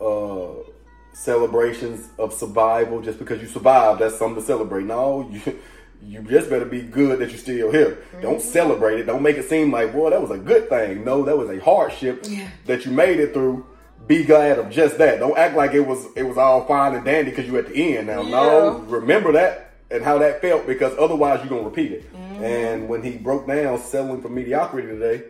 Uh, 0.00 0.69
celebrations 1.12 2.08
of 2.18 2.32
survival 2.32 3.00
just 3.00 3.18
because 3.18 3.40
you 3.40 3.48
survived. 3.48 4.00
That's 4.00 4.18
something 4.18 4.40
to 4.40 4.46
celebrate. 4.46 4.84
No, 4.84 5.28
you 5.30 5.58
you 6.02 6.22
just 6.22 6.48
better 6.48 6.64
be 6.64 6.82
good 6.82 7.18
that 7.18 7.28
you're 7.28 7.38
still 7.38 7.70
here. 7.70 7.90
Mm-hmm. 8.12 8.22
Don't 8.22 8.40
celebrate 8.40 9.00
it. 9.00 9.04
Don't 9.04 9.22
make 9.22 9.36
it 9.36 9.48
seem 9.48 9.70
like, 9.70 9.92
boy, 9.92 10.10
that 10.10 10.20
was 10.20 10.30
a 10.30 10.38
good 10.38 10.68
thing. 10.68 11.04
No, 11.04 11.24
that 11.24 11.36
was 11.36 11.50
a 11.50 11.58
hardship 11.60 12.24
yeah. 12.26 12.48
that 12.66 12.86
you 12.86 12.92
made 12.92 13.20
it 13.20 13.34
through. 13.34 13.66
Be 14.06 14.24
glad 14.24 14.58
of 14.58 14.70
just 14.70 14.98
that. 14.98 15.18
Don't 15.20 15.36
act 15.36 15.56
like 15.56 15.72
it 15.74 15.86
was 15.86 16.06
it 16.16 16.22
was 16.22 16.38
all 16.38 16.66
fine 16.66 16.94
and 16.94 17.04
dandy 17.04 17.30
because 17.30 17.46
you 17.46 17.56
at 17.58 17.68
the 17.68 17.96
end. 17.96 18.06
Now, 18.06 18.22
yeah. 18.22 18.30
no, 18.30 18.78
remember 18.80 19.32
that 19.32 19.74
and 19.90 20.02
how 20.02 20.18
that 20.18 20.40
felt 20.40 20.66
because 20.66 20.96
otherwise 20.98 21.40
you're 21.40 21.50
gonna 21.50 21.68
repeat 21.68 21.92
it. 21.92 22.12
Mm-hmm. 22.12 22.44
And 22.44 22.88
when 22.88 23.02
he 23.02 23.18
broke 23.18 23.46
down 23.46 23.78
settling 23.78 24.22
for 24.22 24.30
mediocrity 24.30 24.88
today, 24.88 25.24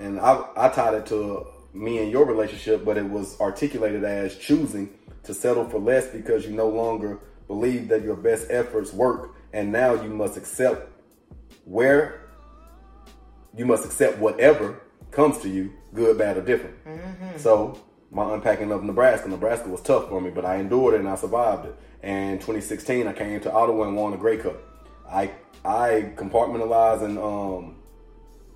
and 0.00 0.18
I 0.18 0.44
I 0.56 0.68
tied 0.70 0.94
it 0.94 1.06
to 1.06 1.46
me 1.72 1.98
and 1.98 2.10
your 2.10 2.24
relationship, 2.24 2.84
but 2.84 2.96
it 2.96 3.04
was 3.04 3.40
articulated 3.40 4.04
as 4.04 4.36
choosing 4.36 4.90
to 5.24 5.34
settle 5.34 5.68
for 5.68 5.78
less 5.78 6.06
because 6.08 6.46
you 6.46 6.52
no 6.52 6.68
longer 6.68 7.20
believe 7.46 7.88
that 7.88 8.02
your 8.02 8.16
best 8.16 8.46
efforts 8.50 8.92
work, 8.92 9.34
and 9.52 9.70
now 9.72 9.94
you 9.94 10.08
must 10.08 10.36
accept 10.36 10.88
where 11.64 12.22
you 13.56 13.66
must 13.66 13.84
accept 13.84 14.18
whatever 14.18 14.82
comes 15.10 15.38
to 15.38 15.48
you, 15.48 15.72
good, 15.94 16.16
bad, 16.18 16.36
or 16.38 16.42
different. 16.42 16.82
Mm-hmm. 16.84 17.38
So 17.38 17.78
my 18.10 18.34
unpacking 18.34 18.72
of 18.72 18.82
Nebraska, 18.82 19.28
Nebraska 19.28 19.68
was 19.68 19.82
tough 19.82 20.08
for 20.08 20.20
me, 20.20 20.30
but 20.30 20.44
I 20.44 20.56
endured 20.56 20.94
it 20.94 21.00
and 21.00 21.08
I 21.08 21.16
survived 21.16 21.66
it. 21.66 21.76
And 22.02 22.40
2016, 22.40 23.06
I 23.06 23.12
came 23.12 23.40
to 23.40 23.52
Ottawa 23.52 23.86
and 23.86 23.96
won 23.96 24.12
a 24.12 24.16
Grey 24.16 24.38
Cup. 24.38 24.56
I 25.08 25.30
I 25.64 26.12
compartmentalized 26.16 27.02
and 27.02 27.18
um, 27.18 27.76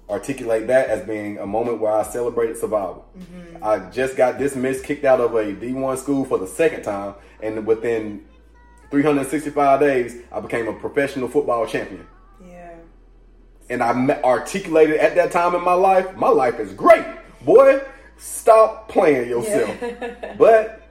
articulate 0.09 0.69
that 0.69 0.89
as 0.89 1.07
being 1.07 1.39
a 1.39 1.47
moment 1.47 1.81
where 1.81 1.93
I 1.93 2.03
celebrated 2.05 2.57
survival. 2.57 3.07
Mm-hmm. 3.19 3.65
I 3.65 3.91
just 3.91 4.17
got 4.17 4.39
dismissed, 4.39 4.85
kicked 4.85 5.05
out 5.05 5.21
of 5.21 5.35
a 5.35 5.45
D1 5.45 5.99
school 5.99 6.25
for 6.25 6.39
the 6.39 6.47
second 6.47 6.83
time, 6.83 7.15
and 7.43 7.67
within 7.67 8.25
365 8.91 9.81
days, 9.81 10.23
I 10.31 10.41
became 10.41 10.69
a 10.69 10.73
professional 10.73 11.29
football 11.29 11.67
champion. 11.67 12.07
Yeah. 12.45 12.75
And 13.69 13.83
I 13.83 13.93
articulated 14.23 14.97
at 14.99 15.17
that 15.17 15.33
time 15.33 15.55
in 15.55 15.65
my 15.65 15.75
life, 15.75 16.15
my 16.17 16.29
life 16.29 16.61
is 16.61 16.73
great. 16.73 17.05
Boy, 17.43 17.81
stop 18.17 18.89
playing 18.89 19.29
yourself. 19.29 19.77
Yeah. 19.83 20.35
but 20.39 20.89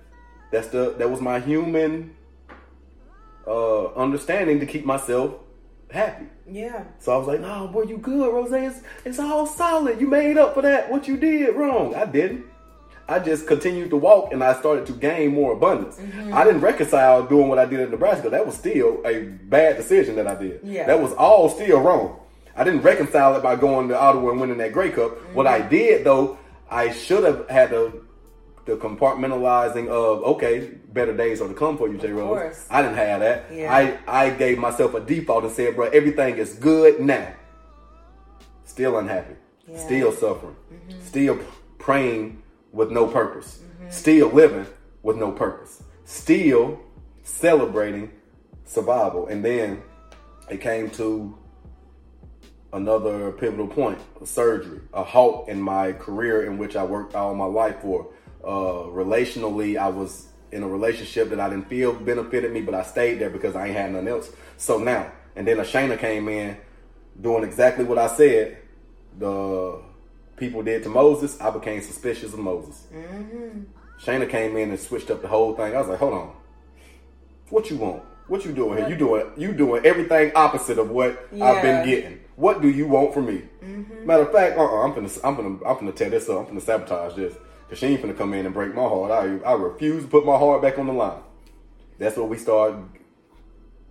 that's 0.52 0.68
the 0.68 0.94
that 0.98 1.10
was 1.10 1.22
my 1.22 1.40
human 1.40 2.16
uh, 3.48 3.94
understanding 3.94 4.60
to 4.60 4.66
keep 4.66 4.86
myself 4.86 5.36
happy. 5.92 6.26
Yeah. 6.50 6.84
So 7.00 7.14
I 7.14 7.18
was 7.18 7.28
like, 7.28 7.42
"Oh 7.44 7.68
boy, 7.68 7.84
you 7.84 7.98
good, 7.98 8.34
Rose? 8.34 8.52
It's, 8.52 8.82
it's 9.04 9.20
all 9.20 9.46
solid. 9.46 10.00
You 10.00 10.08
made 10.08 10.38
up 10.38 10.54
for 10.54 10.62
that. 10.62 10.90
What 10.92 11.08
you 11.08 11.18
did 11.18 11.56
wrong? 11.56 11.96
I 11.96 12.06
didn't. 12.06 12.46
I 13.08 13.20
just 13.20 13.46
continued 13.46 13.92
to 13.92 13.98
walk, 13.98 14.34
and 14.34 14.44
I 14.44 14.58
started 14.60 14.88
to 14.88 14.94
gain 14.94 15.34
more 15.34 15.54
abundance. 15.54 15.98
Mm-hmm. 15.98 16.34
I 16.34 16.44
didn't 16.44 16.62
reconcile 16.62 17.24
doing 17.26 17.50
what 17.50 17.60
I 17.60 17.66
did 17.66 17.80
in 17.80 17.92
Nebraska. 17.92 18.32
That 18.32 18.46
was 18.46 18.56
still 18.56 19.02
a 19.06 19.22
bad 19.22 19.78
decision 19.78 20.16
that 20.16 20.28
I 20.28 20.36
did. 20.36 20.62
Yeah. 20.64 20.88
That 20.88 21.00
was 21.00 21.14
all 21.14 21.50
still 21.50 21.82
wrong. 21.82 22.20
I 22.56 22.64
didn't 22.64 22.82
reconcile 22.82 23.36
it 23.36 23.44
by 23.44 23.58
going 23.58 23.90
to 23.90 24.00
Ottawa 24.00 24.32
and 24.32 24.42
winning 24.42 24.58
that 24.58 24.72
Grey 24.74 24.90
Cup. 24.90 25.12
Mm-hmm. 25.12 25.34
What 25.36 25.46
I 25.46 25.62
did 25.62 26.04
though, 26.04 26.40
I 26.70 26.92
should 26.92 27.24
have 27.24 27.48
had 27.48 27.70
to 27.70 28.06
the 28.66 28.78
compartmentalizing 28.78 29.88
of 29.88 30.24
okay, 30.24 30.72
better 30.96 31.16
days 31.16 31.42
are 31.42 31.48
to 31.48 31.54
come 31.54 31.78
for 31.78 31.88
you, 31.88 31.98
J. 32.00 32.12
Rose. 32.12 32.66
I 32.72 32.82
didn't 32.82 32.98
have 32.98 33.20
that. 33.20 33.46
Yeah. 33.54 33.72
I 33.72 34.00
I 34.08 34.30
gave 34.32 34.58
myself 34.58 34.96
a 34.96 35.02
default 35.02 35.44
and 35.44 35.54
said, 35.54 35.76
bro, 35.76 35.90
everything 35.90 36.38
is 36.38 36.54
good 36.56 37.00
now. 37.00 37.34
Still 38.64 38.98
unhappy, 38.98 39.36
yeah. 39.68 39.78
still 39.78 40.12
suffering, 40.12 40.56
mm-hmm. 40.74 41.02
still 41.06 41.40
praying 41.78 42.42
with 42.72 42.90
no 42.90 43.06
purpose, 43.06 43.60
mm-hmm. 43.60 43.92
still 43.92 44.30
living 44.30 44.66
with 45.04 45.18
no 45.18 45.32
purpose, 45.32 45.84
still 46.06 46.80
celebrating 47.24 48.12
survival, 48.66 49.28
and 49.28 49.46
then 49.46 49.84
it 50.50 50.62
came 50.62 50.90
to 50.92 51.38
another 52.74 53.32
pivotal 53.34 53.68
point, 53.68 54.00
a 54.22 54.26
surgery, 54.26 54.82
a 54.94 55.04
halt 55.04 55.48
in 55.48 55.62
my 55.62 55.94
career 55.94 56.46
in 56.46 56.58
which 56.58 56.76
I 56.76 56.84
worked 56.84 57.16
all 57.16 57.34
my 57.36 57.46
life 57.46 57.78
for 57.82 58.12
uh, 58.44 58.90
relationally, 59.04 59.78
I 59.78 59.90
was 59.90 60.28
in 60.56 60.64
a 60.64 60.68
relationship 60.68 61.30
that 61.30 61.40
I 61.40 61.50
didn't 61.50 61.68
feel 61.68 61.94
benefited 61.94 62.52
me, 62.52 62.62
but 62.62 62.74
I 62.74 62.84
stayed 62.84 63.20
there 63.20 63.30
because 63.30 63.56
I 63.56 63.68
ain't 63.68 63.76
had 63.76 63.92
nothing 63.92 64.08
else. 64.08 64.32
So 64.58 64.80
now, 64.80 65.12
and 65.36 65.46
then 65.46 65.58
Ashana 65.58 66.00
came 66.00 66.30
in 66.30 66.58
doing 67.20 67.44
exactly 67.44 67.84
what 67.84 67.98
I 67.98 68.08
said 68.08 68.58
the 69.18 69.82
people 70.38 70.64
did 70.64 70.84
to 70.84 70.90
Moses. 70.90 71.40
I 71.42 71.50
became 71.50 71.82
suspicious 71.82 72.34
of 72.34 72.40
Moses. 72.40 72.88
Mm-hmm. 72.94 73.64
Shayna 74.00 74.30
came 74.30 74.56
in 74.58 74.70
and 74.70 74.80
switched 74.80 75.12
up 75.12 75.22
the 75.22 75.28
whole 75.28 75.56
thing. 75.56 75.76
I 75.76 75.80
was 75.80 75.88
like, 75.88 76.00
hold 76.00 76.14
on, 76.14 76.36
what 77.50 77.70
you 77.70 77.78
want? 77.78 78.04
What 78.28 78.46
you 78.46 78.54
doing 78.54 78.78
here? 78.78 78.90
You 78.90 78.96
doing 78.96 79.26
you 79.38 79.54
doing 79.54 79.86
everything 79.86 80.32
opposite 80.36 80.80
of 80.80 80.90
what 80.90 81.28
yeah. 81.32 81.46
I've 81.46 81.62
been 81.62 81.86
getting. 81.86 82.20
What 82.36 82.62
do 82.62 82.70
you 82.70 82.88
want 82.88 83.14
from 83.14 83.28
me? 83.28 83.44
Mm-hmm. 83.64 84.06
Matter 84.06 84.24
of 84.24 84.32
fact, 84.32 84.58
uh-uh, 84.58 84.84
I'm 84.84 84.94
gonna 84.94 85.10
I'm 85.24 85.36
gonna 85.36 85.66
I'm 85.66 85.80
gonna 85.80 85.92
tear 85.92 86.10
this 86.10 86.28
up. 86.28 86.40
I'm 86.40 86.46
gonna 86.48 86.62
sabotage 86.62 87.16
this. 87.16 87.36
Cause 87.70 87.80
she 87.80 87.88
ain't 87.88 88.02
finna 88.02 88.18
come 88.18 88.34
in 88.34 88.46
and 88.46 88.54
break 88.54 88.76
my 88.76 88.84
heart. 88.84 89.12
I 89.12 89.40
I 89.48 89.54
refuse 89.54 90.04
to 90.04 90.10
put 90.10 90.26
my 90.26 90.38
heart 90.38 90.62
back 90.62 90.78
on 90.78 90.88
the 90.88 90.94
line. 90.94 91.22
That's 91.98 92.18
what 92.18 92.30
we 92.30 92.38
start 92.38 92.76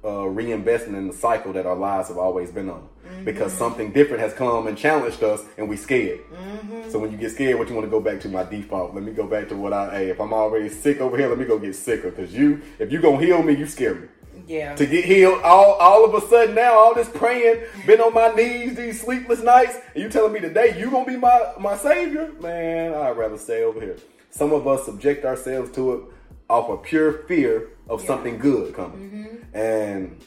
uh, 0.05 0.29
reinvesting 0.29 0.95
in 0.95 1.09
the 1.09 1.15
cycle 1.15 1.53
that 1.55 1.67
our 1.67 1.75
lives 1.75 2.09
have 2.09 2.19
always 2.19 2.51
been 2.51 2.69
on. 2.69 2.89
Mm-hmm. 3.07 3.25
Because 3.25 3.53
something 3.53 3.91
different 3.91 4.23
has 4.23 4.35
come 4.35 4.67
and 4.67 4.77
challenged 4.77 5.23
us, 5.23 5.43
and 5.57 5.69
we 5.69 5.77
scared. 5.77 6.21
Mm-hmm. 6.31 6.91
So 6.91 6.99
when 6.99 7.11
you 7.11 7.17
get 7.17 7.33
scared, 7.33 7.59
what 7.59 7.69
you 7.69 7.75
want 7.75 7.87
to 7.87 7.91
go 7.91 8.01
back 8.01 8.21
to 8.21 8.29
my 8.29 8.45
default? 8.45 8.95
Let 8.95 9.03
me 9.03 9.13
go 9.13 9.27
back 9.27 9.49
to 9.49 9.57
what 9.57 9.73
I. 9.73 9.91
Hey, 9.91 10.11
if 10.11 10.21
I'm 10.21 10.33
already 10.33 10.69
sick 10.69 11.01
over 11.01 11.17
here, 11.17 11.29
let 11.29 11.39
me 11.39 11.47
go 11.47 11.59
get 11.59 11.75
sicker. 11.75 12.11
Because 12.11 12.35
you, 12.35 12.61
if 12.79 12.93
you 12.93 13.01
gonna 13.01 13.25
heal 13.25 13.43
me, 13.43 13.55
you 13.55 13.67
scare 13.67 13.95
me. 13.95 14.09
Yeah. 14.47 14.75
To 14.75 14.87
get 14.87 15.05
healed, 15.05 15.43
all 15.43 15.75
all 15.75 16.05
of 16.05 16.15
a 16.15 16.27
sudden 16.27 16.55
now, 16.55 16.75
all 16.75 16.95
this 16.95 17.09
praying, 17.09 17.65
been 17.87 18.01
on 18.01 18.15
my 18.15 18.29
knees 18.29 18.77
these 18.77 19.01
sleepless 19.01 19.43
nights, 19.43 19.79
and 19.95 20.03
you 20.03 20.09
telling 20.09 20.33
me 20.33 20.41
today 20.41 20.79
you 20.79 20.91
gonna 20.91 21.07
be 21.07 21.17
my 21.17 21.53
my 21.59 21.77
savior? 21.77 22.33
Man, 22.41 22.95
I'd 22.95 23.17
rather 23.17 23.39
stay 23.39 23.63
over 23.63 23.81
here. 23.81 23.97
Some 24.31 24.53
of 24.53 24.67
us 24.67 24.85
subject 24.87 25.25
ourselves 25.25 25.71
to 25.73 25.93
it 25.93 26.01
off 26.49 26.69
of 26.69 26.83
pure 26.83 27.25
fear 27.29 27.71
of 27.89 28.01
yeah. 28.01 28.07
something 28.07 28.39
good 28.39 28.75
coming, 28.75 29.11
mm-hmm. 29.11 29.57
and 29.57 30.21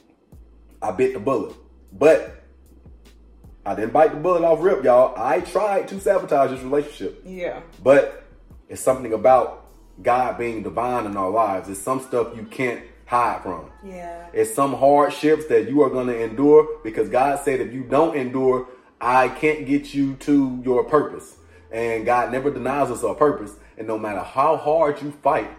I 0.81 0.91
bit 0.91 1.13
the 1.13 1.19
bullet, 1.19 1.55
but 1.93 2.43
I 3.67 3.75
didn't 3.75 3.91
bite 3.91 4.11
the 4.11 4.17
bullet 4.17 4.45
off 4.45 4.61
rip, 4.61 4.83
y'all. 4.85 5.13
I 5.17 5.41
tried 5.41 5.89
to 5.89 5.99
sabotage 5.99 6.51
this 6.51 6.61
relationship. 6.61 7.21
Yeah. 7.25 7.59
But 7.83 8.23
it's 8.69 8.81
something 8.81 9.11
about 9.11 9.65
God 10.01 10.37
being 10.37 10.63
divine 10.63 11.05
in 11.05 11.17
our 11.17 11.29
lives. 11.29 11.67
It's 11.67 11.81
some 11.81 11.99
stuff 11.99 12.35
you 12.35 12.43
can't 12.43 12.81
hide 13.07 13.41
from. 13.41 13.71
Yeah. 13.83 14.27
It's 14.33 14.53
some 14.53 14.75
hardships 14.75 15.47
that 15.47 15.69
you 15.69 15.81
are 15.81 15.89
going 15.89 16.07
to 16.07 16.23
endure 16.23 16.79
because 16.83 17.09
God 17.09 17.39
said 17.43 17.59
if 17.59 17.73
you 17.73 17.83
don't 17.83 18.15
endure, 18.15 18.67
I 19.01 19.29
can't 19.29 19.65
get 19.65 19.93
you 19.93 20.15
to 20.17 20.61
your 20.63 20.83
purpose. 20.83 21.37
And 21.71 22.05
God 22.05 22.31
never 22.31 22.51
denies 22.51 22.91
us 22.91 23.03
our 23.03 23.15
purpose. 23.15 23.55
And 23.77 23.87
no 23.87 23.97
matter 23.97 24.19
how 24.19 24.57
hard 24.57 25.01
you 25.01 25.11
fight, 25.23 25.49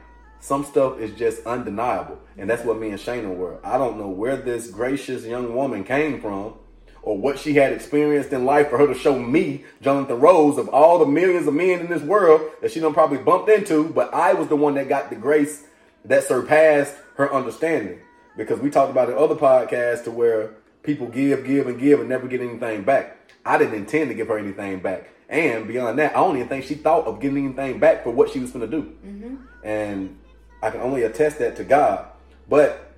some 0.41 0.65
stuff 0.65 1.01
is 1.01 1.17
just 1.19 1.45
undeniable. 1.47 2.19
And 2.37 2.49
that's 2.49 2.65
what 2.65 2.79
me 2.79 2.91
and 2.91 2.99
Shayna 2.99 3.35
were. 3.35 3.59
I 3.65 3.79
don't 3.79 3.99
know 3.99 4.09
where 4.09 4.37
this 4.37 4.71
gracious 4.71 5.25
young 5.25 5.55
woman 5.55 5.85
came 5.85 6.21
from 6.21 6.55
or 7.03 7.17
what 7.17 7.39
she 7.39 7.55
had 7.55 7.73
experienced 7.73 8.33
in 8.33 8.45
life 8.45 8.69
for 8.69 8.77
her 8.77 8.87
to 8.87 8.95
show 8.95 9.19
me, 9.19 9.65
Jonathan 9.81 10.21
Rose, 10.21 10.59
of 10.59 10.69
all 10.69 10.99
the 10.99 11.07
millions 11.07 11.47
of 11.47 11.55
men 11.55 11.81
in 11.81 11.89
this 11.89 12.03
world 12.03 12.43
that 12.61 12.71
she 12.71 12.81
done 12.81 12.93
probably 12.93 13.19
bumped 13.19 13.49
into, 13.49 13.89
but 13.89 14.13
I 14.13 14.35
was 14.35 14.49
the 14.49 14.57
one 14.57 14.75
that 14.75 14.89
got 14.89 15.09
the 15.09 15.17
grace 15.17 15.65
that 16.05 16.25
surpassed 16.25 16.95
her 17.17 17.33
understanding. 17.33 18.01
Because 18.37 18.61
we 18.61 18.71
talked 18.71 18.91
about 18.91 19.11
in 19.11 19.17
other 19.17 19.35
podcasts 19.35 20.05
to 20.05 20.11
where 20.11 20.55
people 20.83 21.09
give, 21.09 21.45
give, 21.45 21.67
and 21.67 21.79
give 21.79 22.01
and 22.01 22.09
never 22.09 22.29
get 22.29 22.41
anything 22.41 22.83
back. 22.85 23.17
I 23.45 23.59
didn't 23.59 23.75
intend 23.75 24.11
to 24.11 24.15
give 24.15 24.29
her 24.29 24.39
anything 24.39 24.81
back. 24.81 25.11
And 25.29 25.67
beyond 25.69 25.99
that, 25.99 26.17
I 26.17 26.21
don't 26.21 26.37
even 26.37 26.49
think 26.49 26.65
she 26.65 26.75
thought 26.75 27.07
of 27.07 27.21
getting 27.21 27.45
anything 27.45 27.79
back 27.79 28.03
for 28.03 28.11
what 28.11 28.31
she 28.31 28.39
was 28.39 28.51
going 28.51 28.71
to 28.71 28.81
do. 28.81 28.97
Mm-hmm. 29.05 29.37
And 29.65 30.19
I 30.63 30.71
can 30.71 30.81
only 30.81 31.03
attest 31.03 31.39
that 31.41 31.57
to 31.57 31.65
God. 31.65 32.07
But 32.49 32.95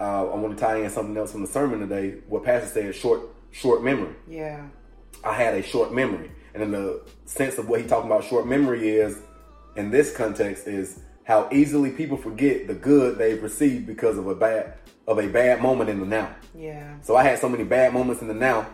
uh, 0.00 0.30
I 0.32 0.34
want 0.34 0.56
to 0.56 0.60
tie 0.60 0.78
in 0.78 0.90
something 0.90 1.16
else 1.16 1.32
from 1.32 1.42
the 1.42 1.46
sermon 1.46 1.80
today. 1.80 2.18
What 2.28 2.44
Pastor 2.44 2.68
said, 2.68 2.94
short, 2.94 3.20
short 3.52 3.84
memory. 3.84 4.14
Yeah. 4.26 4.66
I 5.22 5.34
had 5.34 5.54
a 5.54 5.62
short 5.62 5.92
memory. 5.92 6.32
And 6.54 6.62
in 6.62 6.72
the 6.72 7.02
sense 7.26 7.58
of 7.58 7.68
what 7.68 7.80
he 7.80 7.86
talking 7.86 8.10
about 8.10 8.24
short 8.24 8.46
memory 8.46 8.88
is, 8.88 9.20
in 9.76 9.90
this 9.90 10.14
context, 10.14 10.66
is 10.66 11.00
how 11.24 11.48
easily 11.52 11.90
people 11.90 12.16
forget 12.16 12.66
the 12.66 12.74
good 12.74 13.18
they've 13.18 13.42
received 13.42 13.86
because 13.86 14.18
of 14.18 14.26
a 14.26 14.34
bad 14.34 14.74
of 15.06 15.18
a 15.18 15.28
bad 15.28 15.60
moment 15.60 15.90
in 15.90 16.00
the 16.00 16.06
now. 16.06 16.34
Yeah. 16.54 16.96
So 17.02 17.16
I 17.16 17.24
had 17.24 17.38
so 17.38 17.48
many 17.48 17.64
bad 17.64 17.92
moments 17.92 18.22
in 18.22 18.28
the 18.28 18.34
now. 18.34 18.66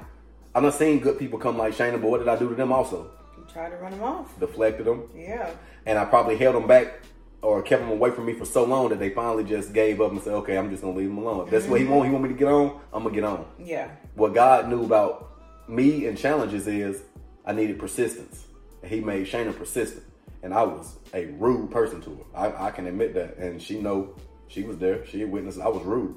I'm 0.55 0.63
not 0.63 0.75
seeing 0.75 1.01
good 1.01 1.19
people 1.19 1.39
come 1.39 1.57
like 1.57 1.75
Shana, 1.75 2.01
but 2.01 2.11
what 2.11 2.19
did 2.19 2.29
I 2.29 2.37
do 2.37 2.49
to 2.49 2.55
them 2.55 2.73
also? 2.73 3.11
You 3.37 3.45
tried 3.53 3.71
to 3.71 3.77
run 3.77 3.93
them 3.93 4.03
off. 4.03 4.39
Deflected 4.39 4.87
them. 4.87 5.09
Yeah. 5.15 5.51
And 5.87 5.99
I 5.99 6.05
probably 6.05 6.37
held 6.37 6.55
them 6.55 6.67
back 6.67 7.01
or 7.41 7.63
kept 7.63 7.83
them 7.83 7.93
away 7.93 8.11
from 8.11 8.27
me 8.27 8.35
for 8.35 8.45
so 8.45 8.65
long 8.65 8.89
that 8.89 8.99
they 8.99 9.11
finally 9.11 9.45
just 9.45 9.73
gave 9.73 10.01
up 10.01 10.11
and 10.11 10.21
said, 10.21 10.35
"Okay, 10.35 10.59
I'm 10.59 10.71
just 10.71 10.83
gonna 10.83 10.97
leave 10.97 11.09
him 11.09 11.19
alone. 11.19 11.45
If 11.45 11.51
that's 11.51 11.65
mm-hmm. 11.65 11.71
what 11.71 11.81
he 11.81 11.87
mm-hmm. 11.87 11.95
want, 11.95 12.07
he 12.07 12.13
want 12.13 12.25
me 12.25 12.31
to 12.31 12.39
get 12.39 12.49
on. 12.49 12.81
I'm 12.93 13.03
gonna 13.05 13.15
get 13.15 13.25
on." 13.25 13.47
Yeah. 13.59 13.91
What 14.15 14.35
God 14.35 14.69
knew 14.69 14.85
about 14.85 15.31
me 15.69 16.07
and 16.07 16.19
challenges 16.19 16.67
is 16.67 17.03
I 17.47 17.53
needed 17.53 17.79
persistence, 17.79 18.47
and 18.83 18.91
He 18.91 19.01
made 19.01 19.27
Shana 19.27 19.57
persistent 19.57 20.05
and 20.43 20.55
I 20.55 20.63
was 20.63 20.97
a 21.15 21.27
rude 21.27 21.71
person 21.71 22.01
to 22.03 22.11
her. 22.11 22.25
I, 22.35 22.69
I 22.69 22.71
can 22.71 22.87
admit 22.87 23.15
that, 23.15 23.37
and 23.37 23.61
she 23.61 23.81
know 23.81 24.15
she 24.47 24.63
was 24.63 24.79
there. 24.79 25.05
She 25.07 25.25
witnessed 25.25 25.61
I 25.61 25.69
was 25.69 25.83
rude, 25.85 26.17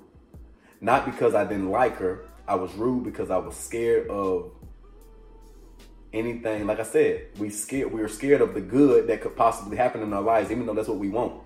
not 0.80 1.06
because 1.06 1.36
I 1.36 1.44
didn't 1.44 1.70
like 1.70 1.98
her. 1.98 2.26
I 2.48 2.56
was 2.56 2.74
rude 2.74 3.04
because 3.04 3.30
I 3.30 3.38
was 3.38 3.56
scared 3.56 4.10
of 4.10 4.52
anything. 6.14 6.68
Like 6.68 6.80
I 6.80 6.84
said, 6.84 7.28
we 7.38 7.50
scared. 7.50 7.92
We 7.92 8.02
were 8.02 8.08
scared 8.08 8.42
of 8.42 8.54
the 8.54 8.62
good 8.62 9.08
that 9.08 9.22
could 9.22 9.36
possibly 9.36 9.78
happen 9.78 10.02
in 10.02 10.14
our 10.14 10.22
lives, 10.22 10.52
even 10.52 10.66
though 10.66 10.74
that's 10.74 10.88
what 10.88 10.98
we 10.98 11.10
want. 11.10 11.42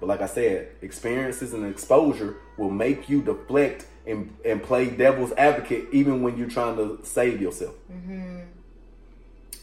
But 0.00 0.06
like 0.06 0.20
I 0.20 0.26
said, 0.26 0.68
experiences 0.82 1.54
and 1.54 1.66
exposure 1.66 2.36
will 2.58 2.70
make 2.70 3.08
you 3.08 3.22
deflect 3.22 3.86
and, 4.06 4.34
and 4.44 4.62
play 4.62 4.90
devil's 4.90 5.32
advocate, 5.32 5.86
even 5.90 6.22
when 6.22 6.36
you're 6.36 6.50
trying 6.50 6.76
to 6.76 7.00
save 7.02 7.40
yourself. 7.40 7.74
Mm-hmm. 7.90 8.40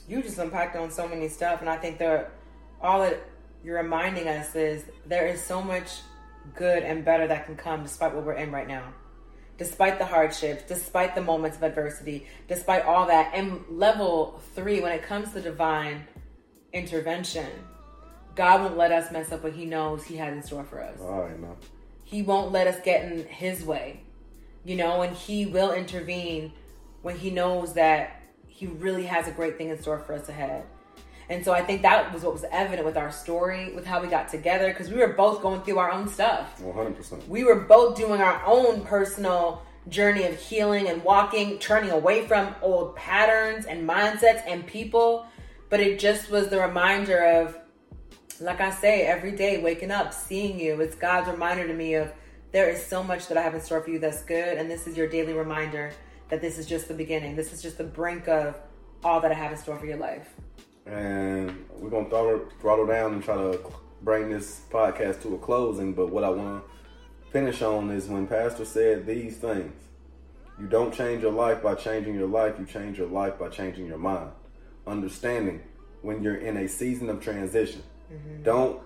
You 0.08 0.22
just 0.22 0.38
unpacked 0.38 0.76
on 0.76 0.92
so 0.92 1.08
many 1.08 1.30
stuff, 1.30 1.62
and 1.62 1.70
I 1.70 1.78
think 1.78 1.98
there 1.98 2.32
all 2.84 3.00
that 3.02 3.20
you're 3.64 3.82
reminding 3.82 4.28
us 4.28 4.56
is 4.56 4.84
there 5.06 5.26
is 5.26 5.42
so 5.42 5.62
much 5.62 6.02
good 6.54 6.84
and 6.84 7.06
better 7.06 7.26
that 7.28 7.46
can 7.46 7.56
come 7.56 7.84
despite 7.84 8.14
what 8.14 8.26
we're 8.26 8.34
in 8.34 8.52
right 8.52 8.68
now. 8.68 8.94
Despite 9.58 10.00
the 10.00 10.06
hardships, 10.06 10.64
despite 10.68 11.16
the 11.16 11.22
moments 11.22 11.58
of 11.58 11.64
adversity, 11.64 12.28
despite 12.48 12.84
all 12.84 13.08
that. 13.08 13.32
And 13.34 13.64
level 13.70 14.42
three, 14.54 14.82
when 14.82 14.92
it 14.92 15.04
comes 15.04 15.32
to 15.34 15.42
divine 15.42 16.06
intervention, 16.74 17.48
God 18.36 18.62
won't 18.62 18.78
let 18.78 18.92
us 18.92 19.12
mess 19.12 19.32
up 19.32 19.44
what 19.44 19.54
He 19.54 19.66
knows 19.66 20.04
He 20.04 20.18
has 20.18 20.34
in 20.34 20.44
store 20.44 20.64
for 20.64 20.82
us. 20.82 21.00
Man. 21.40 21.56
He 22.04 22.24
won't 22.24 22.52
let 22.52 22.68
us 22.68 22.80
get 22.84 23.10
in 23.10 23.26
His 23.28 23.64
way, 23.64 24.02
you 24.66 24.76
know, 24.76 25.04
and 25.04 25.16
He 25.16 25.46
will 25.46 25.72
intervene 25.72 26.52
when 27.04 27.16
He 27.16 27.30
knows 27.30 27.74
that 27.74 28.22
He 28.48 28.66
really 28.66 29.06
has 29.06 29.28
a 29.28 29.32
great 29.32 29.58
thing 29.58 29.70
in 29.70 29.80
store 29.80 30.00
for 30.00 30.14
us 30.14 30.28
ahead. 30.28 30.66
And 31.30 31.44
so 31.44 31.54
I 31.54 31.62
think 31.62 31.82
that 31.84 32.14
was 32.14 32.24
what 32.24 32.34
was 32.34 32.46
evident 32.52 32.86
with 32.86 32.98
our 32.98 33.12
story, 33.12 33.74
with 33.74 33.86
how 33.86 34.02
we 34.02 34.08
got 34.08 34.30
together, 34.30 34.70
because 34.70 34.90
we 34.90 34.98
were 34.98 35.14
both 35.14 35.42
going 35.42 35.62
through 35.62 35.78
our 35.78 35.92
own 35.92 36.08
stuff. 36.08 36.62
100%. 36.62 37.28
We 37.28 37.44
were 37.44 37.62
both 37.62 37.96
doing 37.96 38.22
our 38.22 38.44
own 38.46 38.82
personal 38.82 39.64
journey 39.90 40.24
of 40.26 40.40
healing 40.40 40.88
and 40.90 41.04
walking, 41.04 41.60
turning 41.60 41.92
away 41.92 42.28
from 42.28 42.54
old 42.62 42.96
patterns 42.96 43.66
and 43.66 43.88
mindsets 43.88 44.44
and 44.48 44.66
people. 44.66 45.26
But 45.70 45.80
it 45.80 46.00
just 46.00 46.30
was 46.30 46.50
the 46.50 46.60
reminder 46.60 47.20
of, 47.24 47.58
like 48.40 48.62
I 48.62 48.72
say, 48.72 49.04
every 49.04 49.32
day 49.32 49.62
waking 49.62 49.92
up, 49.92 50.14
seeing 50.14 50.60
you. 50.60 50.80
It's 50.82 50.96
God's 50.96 51.30
reminder 51.30 51.68
to 51.68 51.74
me 51.74 51.96
of 51.96 52.12
there 52.52 52.70
is 52.70 52.86
so 52.86 53.02
much 53.02 53.28
that 53.28 53.38
I 53.38 53.42
have 53.42 53.56
in 53.56 53.62
store 53.62 53.82
for 53.82 53.90
you 53.90 54.00
that's 54.00 54.24
good. 54.24 54.58
And 54.58 54.70
this 54.70 54.88
is 54.88 54.96
your 54.96 55.08
daily 55.08 55.34
reminder 55.34 55.92
that 56.30 56.42
this 56.42 56.58
is 56.58 56.66
just 56.66 56.88
the 56.88 56.94
beginning. 56.94 57.36
This 57.36 57.54
is 57.54 57.62
just 57.62 57.78
the 57.78 57.84
brink 57.84 58.28
of 58.28 58.60
all 59.04 59.20
that 59.22 59.32
I 59.32 59.34
have 59.34 59.52
in 59.52 59.58
store 59.58 59.78
for 59.78 59.86
your 59.86 59.98
life 59.98 60.34
and 60.86 61.66
we're 61.72 61.90
gonna 61.90 62.10
throttle, 62.10 62.46
throttle 62.60 62.86
down 62.86 63.14
and 63.14 63.24
try 63.24 63.36
to 63.36 63.60
bring 64.02 64.30
this 64.30 64.62
podcast 64.70 65.22
to 65.22 65.36
a 65.36 65.38
closing. 65.38 65.94
But 65.94 66.12
what 66.12 66.24
I 66.24 66.30
want 66.30 66.64
to 66.64 67.32
finish 67.32 67.62
on 67.62 67.90
is 67.92 68.08
when 68.08 68.28
Pastor 68.28 68.66
said 68.66 69.06
these 69.06 69.38
things: 69.38 69.74
you 70.60 70.68
don't 70.68 70.94
change 70.94 71.24
your 71.24 71.32
life 71.32 71.64
by 71.64 71.76
changing 71.76 72.16
your 72.16 72.28
life; 72.28 72.56
you 72.60 72.66
change 72.66 72.98
your 72.98 73.08
life 73.08 73.40
by 73.40 73.50
changing 73.50 73.86
your 73.86 73.98
mind. 73.98 74.32
Understanding 74.86 75.62
when 76.02 76.22
you're 76.22 76.36
in 76.36 76.58
a 76.58 76.68
season 76.68 77.10
of 77.10 77.22
transition, 77.22 77.82
mm-hmm. 78.12 78.44
don't 78.44 78.82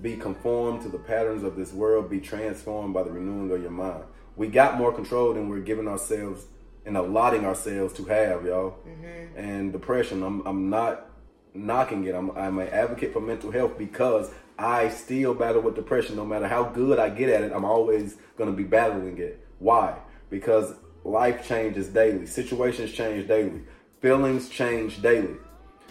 be 0.00 0.16
conformed 0.16 0.82
to 0.82 0.88
the 0.88 0.98
patterns 0.98 1.42
of 1.42 1.56
this 1.56 1.72
world. 1.72 2.08
Be 2.08 2.20
transformed 2.20 2.94
by 2.94 3.02
the 3.02 3.10
renewing 3.10 3.50
of 3.50 3.60
your 3.60 3.70
mind. 3.70 4.04
We 4.36 4.48
got 4.48 4.78
more 4.78 4.92
control 4.92 5.34
than 5.34 5.48
we're 5.48 5.60
giving 5.60 5.88
ourselves 5.88 6.46
and 6.86 6.96
allotting 6.96 7.44
ourselves 7.44 7.94
to 7.94 8.04
have, 8.04 8.44
y'all. 8.44 8.78
Mm-hmm. 8.86 9.38
And 9.38 9.72
depression, 9.72 10.22
I'm 10.22 10.46
I'm 10.46 10.70
not 10.70 11.10
knocking 11.54 12.04
it. 12.04 12.14
I'm 12.14 12.30
I'm 12.32 12.58
an 12.58 12.68
advocate 12.68 13.12
for 13.12 13.20
mental 13.20 13.50
health 13.50 13.78
because 13.78 14.30
I 14.58 14.88
still 14.88 15.34
battle 15.34 15.62
with 15.62 15.74
depression. 15.74 16.16
No 16.16 16.24
matter 16.24 16.46
how 16.46 16.64
good 16.64 16.98
I 16.98 17.10
get 17.10 17.28
at 17.28 17.42
it, 17.42 17.52
I'm 17.52 17.64
always 17.64 18.16
going 18.36 18.50
to 18.50 18.56
be 18.56 18.64
battling 18.64 19.18
it. 19.18 19.46
Why? 19.58 19.98
Because 20.30 20.74
life 21.04 21.46
changes 21.46 21.88
daily, 21.88 22.26
situations 22.26 22.92
change 22.92 23.26
daily, 23.28 23.62
feelings 24.00 24.48
change 24.48 25.02
daily. 25.02 25.36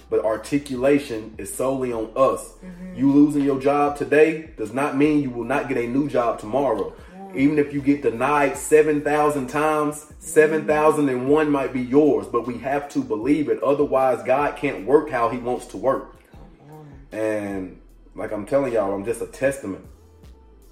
But 0.10 0.26
articulation 0.26 1.34
is 1.38 1.54
solely 1.54 1.92
on 1.92 2.12
us. 2.16 2.54
Mm-hmm. 2.64 2.96
You 2.96 3.12
losing 3.12 3.44
your 3.44 3.60
job 3.60 3.98
today 3.98 4.52
does 4.58 4.72
not 4.72 4.96
mean 4.96 5.24
you 5.24 5.32
will 5.32 5.46
not 5.46 5.68
get 5.68 5.78
a 5.78 5.88
new 5.88 6.08
job 6.08 6.40
tomorrow. 6.40 6.94
Even 7.36 7.58
if 7.58 7.74
you 7.74 7.82
get 7.82 8.04
denied 8.04 8.58
7,000 8.58 9.48
times, 9.48 10.14
7,001 10.20 11.50
might 11.50 11.74
be 11.74 11.82
yours, 11.82 12.28
but 12.28 12.46
we 12.46 12.60
have 12.60 12.88
to 12.90 13.00
believe 13.00 13.50
it. 13.50 13.62
Otherwise, 13.64 14.24
God 14.24 14.56
can't 14.56 14.86
work 14.86 15.10
how 15.10 15.30
He 15.30 15.38
wants 15.38 15.66
to 15.68 15.78
work. 15.78 16.16
And 17.12 17.80
like 18.16 18.32
I'm 18.32 18.46
telling 18.46 18.74
y'all, 18.74 18.94
I'm 18.94 19.06
just 19.06 19.22
a 19.22 19.28
testament. 19.28 19.86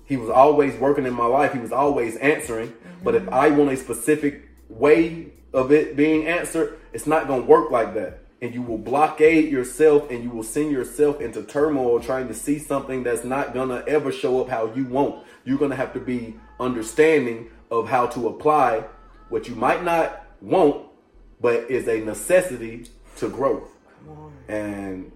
He 0.05 0.17
was 0.17 0.29
always 0.29 0.75
working 0.75 1.05
in 1.05 1.13
my 1.13 1.25
life, 1.25 1.53
He 1.53 1.59
was 1.59 1.71
always 1.71 2.15
answering. 2.17 2.69
Mm-hmm. 2.69 3.03
But 3.03 3.15
if 3.15 3.29
I 3.29 3.49
want 3.49 3.71
a 3.71 3.77
specific 3.77 4.49
way 4.69 5.27
of 5.53 5.71
it 5.71 5.95
being 5.95 6.27
answered, 6.27 6.79
it's 6.93 7.07
not 7.07 7.27
going 7.27 7.41
to 7.41 7.47
work 7.47 7.71
like 7.71 7.93
that. 7.95 8.20
And 8.41 8.55
you 8.55 8.61
will 8.63 8.77
blockade 8.77 9.51
yourself 9.51 10.09
and 10.09 10.23
you 10.23 10.29
will 10.31 10.43
send 10.43 10.71
yourself 10.71 11.21
into 11.21 11.43
turmoil 11.43 11.99
trying 11.99 12.27
to 12.27 12.33
see 12.33 12.57
something 12.57 13.03
that's 13.03 13.23
not 13.23 13.53
gonna 13.53 13.83
ever 13.87 14.11
show 14.11 14.41
up 14.41 14.49
how 14.49 14.73
you 14.73 14.83
want. 14.85 15.23
You're 15.45 15.59
gonna 15.59 15.75
have 15.75 15.93
to 15.93 15.99
be 15.99 16.35
understanding 16.59 17.51
of 17.69 17.87
how 17.87 18.07
to 18.07 18.27
apply 18.27 18.83
what 19.29 19.47
you 19.47 19.53
might 19.53 19.83
not 19.83 20.25
want, 20.41 20.87
but 21.39 21.69
is 21.69 21.87
a 21.87 21.99
necessity 21.99 22.87
to 23.17 23.29
growth. 23.29 23.69
And 24.47 25.11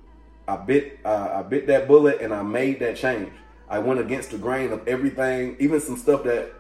I 0.48 0.58
bit 0.58 1.00
uh, 1.04 1.32
I 1.34 1.42
bit 1.42 1.66
that 1.68 1.88
bullet 1.88 2.22
and 2.22 2.32
I 2.32 2.44
made 2.44 2.80
that 2.82 2.96
change. 2.96 3.32
I 3.68 3.80
went 3.80 4.00
against 4.00 4.30
the 4.30 4.38
grain 4.38 4.72
of 4.72 4.88
everything, 4.88 5.56
even 5.60 5.82
some 5.82 5.98
stuff 5.98 6.24
that 6.26 6.54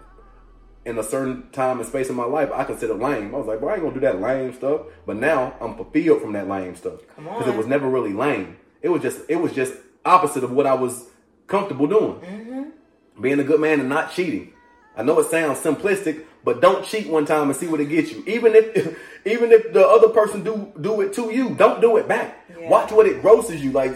in 0.86 0.98
a 1.00 1.04
certain 1.04 1.50
time 1.52 1.80
and 1.80 1.88
space 1.88 2.10
in 2.10 2.16
my 2.16 2.26
life 2.26 2.50
I 2.54 2.64
considered 2.64 3.00
lame. 3.00 3.34
I 3.34 3.38
was 3.38 3.48
like, 3.48 3.60
bro, 3.60 3.70
I 3.70 3.74
ain't 3.74 3.84
gonna 3.84 3.96
do 3.96 4.00
that 4.02 4.22
lame 4.22 4.54
stuff. 4.54 4.82
But 5.06 5.18
now 5.18 5.56
I'm 5.60 5.76
fulfilled 5.76 6.22
from 6.22 6.34
that 6.34 6.48
lame 6.48 6.76
stuff 6.76 7.00
because 7.16 7.48
it 7.48 7.56
was 7.56 7.68
never 7.68 7.90
really 7.90 8.14
lame. 8.14 8.58
It 8.82 8.90
was 8.90 9.02
just 9.02 9.22
it 9.28 9.38
was 9.38 9.52
just 9.54 9.74
opposite 10.06 10.44
of 10.44 10.52
what 10.52 10.68
I 10.68 10.76
was 10.76 11.08
comfortable 11.48 11.88
doing. 11.88 12.20
Mm-hmm. 12.20 13.22
Being 13.22 13.40
a 13.40 13.44
good 13.44 13.60
man 13.60 13.80
and 13.80 13.90
not 13.90 14.12
cheating. 14.12 14.54
I 14.98 15.04
know 15.04 15.20
it 15.20 15.30
sounds 15.30 15.60
simplistic, 15.60 16.24
but 16.44 16.62
don't 16.62 16.86
cheat 16.86 17.08
one 17.08 17.26
time 17.26 17.50
and 17.50 17.56
see 17.56 17.68
what 17.68 17.82
it 17.82 17.90
gets 17.90 18.12
you. 18.12 18.24
Even 18.28 18.54
if 18.56 18.98
even 19.26 19.52
if 19.52 19.74
the 19.74 19.86
other 19.86 20.10
person 20.10 20.44
do 20.44 20.72
do 20.80 21.02
it 21.02 21.14
to 21.14 21.34
you, 21.34 21.56
don't 21.56 21.82
do 21.82 21.98
it 21.98 22.08
back. 22.08 22.46
Yeah. 22.50 22.70
Watch 22.70 22.92
what 22.92 23.08
it 23.08 23.22
grosses 23.22 23.64
you. 23.64 23.72
Like 23.72 23.96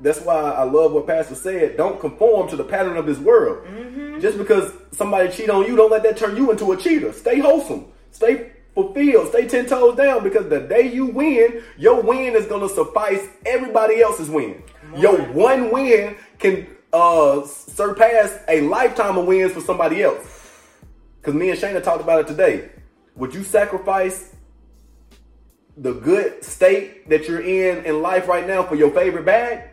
that's 0.00 0.20
why 0.20 0.34
I 0.34 0.64
love 0.64 0.92
what 0.92 1.06
Pastor 1.06 1.34
said. 1.34 1.76
Don't 1.76 2.00
conform 2.00 2.48
to 2.48 2.56
the 2.56 2.64
pattern 2.64 2.96
of 2.96 3.06
this 3.06 3.18
world. 3.18 3.66
Mm-hmm. 3.66 4.03
Just 4.20 4.38
because 4.38 4.72
somebody 4.92 5.30
cheat 5.30 5.50
on 5.50 5.66
you, 5.66 5.76
don't 5.76 5.90
let 5.90 6.02
that 6.04 6.16
turn 6.16 6.36
you 6.36 6.50
into 6.50 6.72
a 6.72 6.76
cheater. 6.76 7.12
Stay 7.12 7.40
wholesome. 7.40 7.86
Stay 8.10 8.52
fulfilled. 8.74 9.28
Stay 9.28 9.46
ten 9.48 9.66
toes 9.66 9.96
down 9.96 10.22
because 10.22 10.48
the 10.48 10.60
day 10.60 10.92
you 10.92 11.06
win, 11.06 11.62
your 11.76 12.00
win 12.00 12.34
is 12.34 12.46
gonna 12.46 12.68
suffice 12.68 13.26
everybody 13.46 14.00
else's 14.00 14.28
win. 14.28 14.62
Your 14.96 15.20
one 15.32 15.70
win 15.70 16.16
can 16.38 16.66
uh, 16.92 17.44
surpass 17.46 18.38
a 18.48 18.60
lifetime 18.62 19.18
of 19.18 19.26
wins 19.26 19.52
for 19.52 19.60
somebody 19.60 20.02
else. 20.02 20.42
Because 21.20 21.34
me 21.34 21.50
and 21.50 21.58
Shayna 21.58 21.82
talked 21.82 22.02
about 22.02 22.20
it 22.20 22.26
today. 22.28 22.70
Would 23.16 23.34
you 23.34 23.44
sacrifice 23.44 24.34
the 25.76 25.92
good 25.92 26.44
state 26.44 27.08
that 27.08 27.26
you're 27.26 27.40
in 27.40 27.84
in 27.84 28.02
life 28.02 28.28
right 28.28 28.46
now 28.46 28.62
for 28.62 28.74
your 28.74 28.90
favorite 28.90 29.24
bag? 29.24 29.70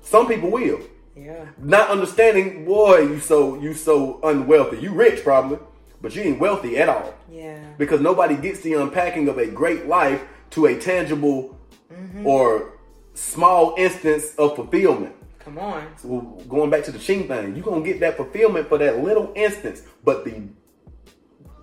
Some 0.00 0.28
people 0.28 0.50
will. 0.50 0.80
Yeah. 1.20 1.46
Not 1.58 1.90
understanding, 1.90 2.64
boy, 2.64 3.00
you 3.00 3.20
so 3.20 3.60
you 3.60 3.74
so 3.74 4.20
unwealthy. 4.22 4.78
You 4.78 4.92
rich 4.92 5.22
probably, 5.22 5.58
but 6.00 6.14
you 6.14 6.22
ain't 6.22 6.40
wealthy 6.40 6.78
at 6.78 6.88
all. 6.88 7.14
Yeah. 7.30 7.62
Because 7.76 8.00
nobody 8.00 8.36
gets 8.36 8.60
the 8.60 8.74
unpacking 8.74 9.28
of 9.28 9.36
a 9.38 9.46
great 9.46 9.86
life 9.86 10.24
to 10.50 10.66
a 10.66 10.78
tangible 10.78 11.58
mm-hmm. 11.92 12.26
or 12.26 12.78
small 13.14 13.74
instance 13.76 14.34
of 14.36 14.56
fulfillment. 14.56 15.14
Come 15.40 15.58
on. 15.58 15.86
So 15.98 16.20
going 16.48 16.70
back 16.70 16.84
to 16.84 16.92
the 16.92 16.98
Ching 16.98 17.28
thing, 17.28 17.54
you're 17.54 17.64
gonna 17.64 17.84
get 17.84 18.00
that 18.00 18.16
fulfillment 18.16 18.68
for 18.68 18.78
that 18.78 19.02
little 19.02 19.32
instance, 19.36 19.82
but 20.02 20.24
the 20.24 20.42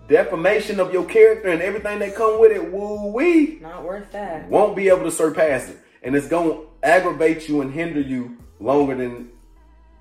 defamation 0.08 0.80
of 0.80 0.93
your 0.93 1.06
character 1.06 1.50
and 1.50 1.62
everything 1.62 2.00
that 2.00 2.15
come 2.15 2.39
with 2.39 2.52
it, 2.52 2.72
woo 2.72 3.12
wee, 3.12 3.60
not 3.62 3.84
worth 3.84 4.12
that. 4.12 4.48
Won't 4.50 4.76
be 4.76 4.89
able 4.89 5.04
to 5.04 5.12
surpass 5.12 5.70
it, 5.70 5.78
and 6.04 6.15
it's 6.15 6.28
gonna 6.28 6.60
aggravate 6.84 7.50
you 7.50 7.62
and 7.62 7.74
hinder 7.74 8.02
you 8.02 8.38
longer 8.60 8.96
than 8.96 9.32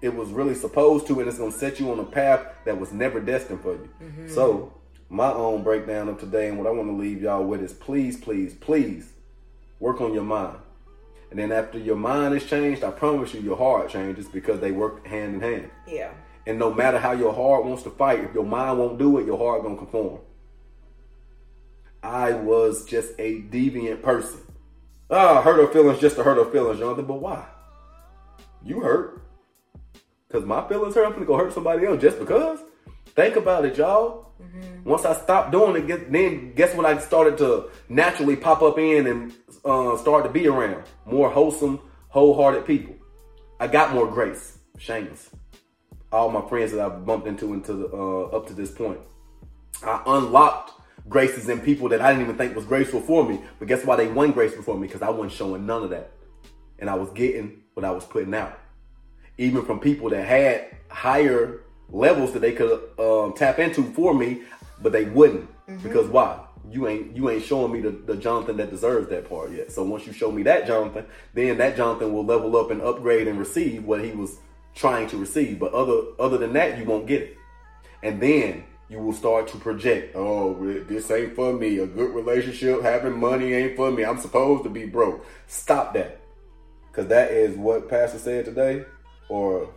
it 0.03 0.15
was 0.15 0.31
really 0.31 0.55
supposed 0.55 1.07
to, 1.07 1.21
and 1.21 1.29
it's 1.29 1.39
gonna 1.39 1.53
set 1.53 1.81
you 1.81 1.91
on 1.91 1.99
a 1.99 2.05
path 2.05 2.47
that 2.65 2.79
was 2.79 2.93
never 2.93 3.21
destined 3.21 3.63
for 3.63 3.73
you. 3.73 3.89
Mm-hmm. 4.03 4.29
So, 4.29 4.73
my 5.09 5.33
own 5.33 5.63
breakdown 5.63 6.09
of 6.09 6.19
today, 6.19 6.49
and 6.49 6.59
what 6.59 6.67
I 6.67 6.71
want 6.71 6.89
to 6.89 6.95
leave 6.95 7.23
y'all 7.23 7.45
with 7.45 7.63
is 7.63 7.73
please, 7.73 8.17
please, 8.17 8.55
please 8.55 9.13
work 9.79 10.01
on 10.01 10.13
your 10.13 10.25
mind. 10.25 10.59
And 11.31 11.39
then 11.39 11.53
after 11.53 11.79
your 11.79 11.97
mind 11.97 12.35
is 12.35 12.45
changed, 12.45 12.85
I 12.85 12.91
promise 12.91 13.35
you 13.35 13.41
your 13.41 13.57
heart 13.57 13.91
changes 13.91 14.27
because 14.29 14.61
they 14.61 14.71
work 14.71 15.07
hand 15.07 15.35
in 15.35 15.41
hand. 15.41 15.71
Yeah. 15.87 16.11
And 16.47 16.59
no 16.59 16.73
matter 16.73 16.99
how 16.99 17.13
your 17.13 17.33
heart 17.33 17.65
wants 17.65 17.83
to 17.83 17.91
fight, 17.91 18.21
if 18.21 18.33
your 18.33 18.45
mind 18.45 18.79
won't 18.79 18.99
do 18.99 19.19
it, 19.19 19.27
your 19.27 19.39
heart 19.39 19.63
gonna 19.63 19.77
conform. 19.77 20.21
I 22.03 22.33
was 22.33 22.85
just 22.85 23.13
a 23.19 23.43
deviant 23.43 24.03
person. 24.03 24.41
Ah, 25.11 25.43
hurt 25.43 25.57
her 25.57 25.73
feelings 25.73 26.01
just 26.01 26.17
to 26.17 26.23
hurt 26.23 26.37
her 26.37 26.51
feelings, 26.51 26.79
Jonathan. 26.79 27.05
But 27.05 27.21
why? 27.21 27.45
You 28.65 28.81
hurt. 28.81 29.23
Cause 30.31 30.45
my 30.45 30.67
feelings 30.69 30.95
hurt. 30.95 31.07
I'm 31.07 31.13
gonna 31.13 31.25
go 31.25 31.37
hurt 31.37 31.53
somebody 31.53 31.87
else 31.87 32.01
just 32.01 32.19
because. 32.19 32.61
Think 33.15 33.37
about 33.37 33.65
it, 33.65 33.77
y'all. 33.79 34.33
Mm-hmm. 34.43 34.89
Once 34.89 35.05
I 35.05 35.15
stopped 35.15 35.53
doing 35.53 35.89
it, 35.89 36.13
then 36.13 36.53
guess 36.55 36.75
what? 36.75 36.85
I 36.85 36.99
started 36.99 37.39
to 37.39 37.71
naturally 37.89 38.37
pop 38.37 38.61
up 38.61 38.79
in 38.79 39.07
and 39.07 39.33
uh, 39.65 39.97
start 39.97 40.25
to 40.25 40.31
be 40.31 40.47
around 40.49 40.85
more 41.07 41.31
wholesome, 41.31 41.81
wholehearted 42.09 42.67
people. 42.67 42.95
I 43.59 43.69
got 43.69 43.95
more 43.95 44.07
grace. 44.07 44.59
Shameless. 44.79 45.31
All 46.13 46.31
my 46.31 46.47
friends 46.49 46.73
that 46.73 46.81
I've 46.81 47.07
bumped 47.07 47.27
into 47.27 47.55
into 47.55 47.73
the, 47.73 47.89
uh, 47.89 48.37
up 48.37 48.47
to 48.49 48.53
this 48.53 48.71
point, 48.71 49.01
I 49.83 50.03
unlocked 50.07 50.73
graces 51.09 51.49
in 51.49 51.61
people 51.61 51.89
that 51.89 52.01
I 52.01 52.11
didn't 52.11 52.25
even 52.25 52.37
think 52.37 52.55
was 52.55 52.65
graceful 52.65 53.01
for 53.01 53.27
me. 53.27 53.41
But 53.59 53.69
guess 53.69 53.85
why 53.85 53.97
they 53.97 54.09
won 54.09 54.33
graceful 54.33 54.63
for 54.63 54.77
me? 54.77 54.87
Because 54.87 55.03
I 55.03 55.11
wasn't 55.11 55.33
showing 55.33 55.67
none 55.67 55.83
of 55.83 55.91
that, 55.91 56.13
and 56.79 56.91
I 56.91 56.95
was 56.95 57.11
getting 57.11 57.63
what 57.75 57.85
I 57.85 57.91
was 57.91 58.05
putting 58.05 58.35
out, 58.35 58.59
even 59.39 59.65
from 59.65 59.81
people 59.81 60.11
that 60.11 60.25
had 60.25 60.77
higher 60.89 61.63
levels 61.91 62.33
that 62.33 62.41
they 62.41 62.53
could 62.53 62.81
um, 62.99 63.33
tap 63.35 63.59
into 63.59 63.83
for 63.93 64.15
me, 64.15 64.43
but 64.83 64.93
they 64.93 65.05
wouldn't 65.05 65.49
mm-hmm. 65.67 65.83
because 65.83 66.07
why? 66.09 66.41
You 66.69 66.89
ain't 66.89 67.17
you 67.17 67.31
ain't 67.31 67.45
showing 67.45 67.73
me 67.73 67.81
the, 67.81 67.91
the 67.91 68.17
Jonathan 68.17 68.57
that 68.57 68.71
deserves 68.71 69.09
that 69.11 69.29
part 69.29 69.53
yet. 69.53 69.71
So 69.71 69.85
once 69.85 70.07
you 70.07 70.13
show 70.13 70.33
me 70.33 70.43
that 70.45 70.67
Jonathan, 70.67 71.07
then 71.33 71.59
that 71.59 71.77
Jonathan 71.77 72.13
will 72.13 72.25
level 72.25 72.57
up 72.57 72.71
and 72.71 72.83
upgrade 72.83 73.29
and 73.29 73.39
receive 73.39 73.85
what 73.85 74.05
he 74.05 74.11
was 74.11 74.39
trying 74.75 75.09
to 75.09 75.17
receive. 75.17 75.61
But 75.61 75.73
other 75.73 76.03
other 76.19 76.39
than 76.39 76.53
that, 76.55 76.79
you 76.79 76.85
won't 76.85 77.07
get 77.07 77.23
it. 77.23 77.37
And 78.03 78.21
then 78.21 78.65
you 78.89 78.99
will 79.01 79.13
start 79.13 79.49
to 79.49 79.59
project, 79.59 80.15
oh, 80.15 80.55
this 80.89 81.11
ain't 81.11 81.35
for 81.35 81.53
me. 81.53 81.79
A 81.79 81.87
good 81.87 82.15
relationship, 82.15 82.83
having 82.83 83.19
money 83.19 83.53
ain't 83.53 83.77
for 83.77 83.91
me. 83.91 84.05
I'm 84.05 84.19
supposed 84.19 84.63
to 84.65 84.71
be 84.71 84.87
broke. 84.87 85.27
Stop 85.47 85.95
that. 85.95 86.21
Because 86.87 87.09
that 87.09 87.33
is 87.33 87.57
what 87.57 87.89
Pastor 87.89 88.19
said 88.19 88.45
today, 88.45 88.85
or 89.29 89.71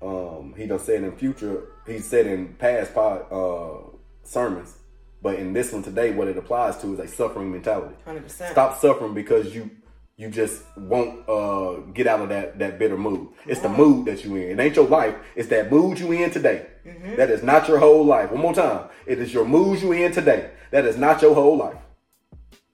um, 0.00 0.54
he 0.56 0.66
done 0.66 0.78
said 0.78 1.02
in 1.02 1.16
future, 1.16 1.62
he 1.86 1.98
said 1.98 2.26
in 2.26 2.54
past 2.54 2.94
pod, 2.94 3.26
uh, 3.32 3.96
sermons, 4.22 4.76
but 5.20 5.36
in 5.38 5.52
this 5.52 5.72
one 5.72 5.82
today, 5.82 6.12
what 6.12 6.28
it 6.28 6.36
applies 6.36 6.78
to 6.78 6.92
is 6.92 7.00
a 7.00 7.08
suffering 7.08 7.50
mentality. 7.50 7.94
100%. 8.06 8.50
Stop 8.52 8.80
suffering 8.80 9.14
because 9.14 9.54
you 9.54 9.70
you 10.16 10.28
just 10.28 10.64
won't 10.76 11.28
uh, 11.28 11.76
get 11.92 12.08
out 12.08 12.20
of 12.20 12.28
that 12.28 12.58
that 12.58 12.78
bitter 12.78 12.96
mood. 12.96 13.28
It's 13.46 13.60
the 13.60 13.68
mood 13.68 14.06
that 14.06 14.24
you 14.24 14.34
in. 14.36 14.58
It 14.58 14.62
ain't 14.62 14.76
your 14.76 14.88
life. 14.88 15.14
It's 15.36 15.48
that 15.48 15.70
mood 15.70 15.98
you 15.98 16.10
in 16.12 16.30
today. 16.30 16.66
Mm-hmm. 16.84 17.16
That 17.16 17.30
is 17.30 17.42
not 17.42 17.68
your 17.68 17.78
whole 17.78 18.04
life. 18.04 18.30
One 18.32 18.40
more 18.40 18.54
time. 18.54 18.88
It 19.06 19.20
is 19.20 19.32
your 19.32 19.44
mood 19.44 19.80
you 19.80 19.92
in 19.92 20.12
today. 20.12 20.50
That 20.70 20.84
is 20.86 20.96
not 20.96 21.22
your 21.22 21.34
whole 21.34 21.56
life. 21.56 21.76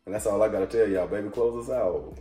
And 0.07 0.15
that's 0.15 0.27
all 0.27 0.43
I 0.43 0.49
gotta 0.49 0.67
tell 0.67 0.89
y'all, 0.89 1.07
baby. 1.07 1.29
Close 1.31 1.69
us 1.69 1.75
out. 1.75 2.19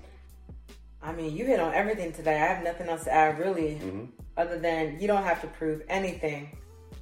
I 1.03 1.11
mean, 1.11 1.35
you 1.35 1.45
hit 1.45 1.59
on 1.59 1.73
everything 1.73 2.13
today. 2.13 2.35
I 2.35 2.45
have 2.45 2.63
nothing 2.63 2.87
else 2.87 3.03
to 3.03 3.13
add, 3.13 3.37
really, 3.37 3.75
mm-hmm. 3.75 4.05
other 4.37 4.57
than 4.57 5.01
you 5.01 5.07
don't 5.07 5.23
have 5.23 5.41
to 5.41 5.47
prove 5.47 5.81
anything 5.89 6.57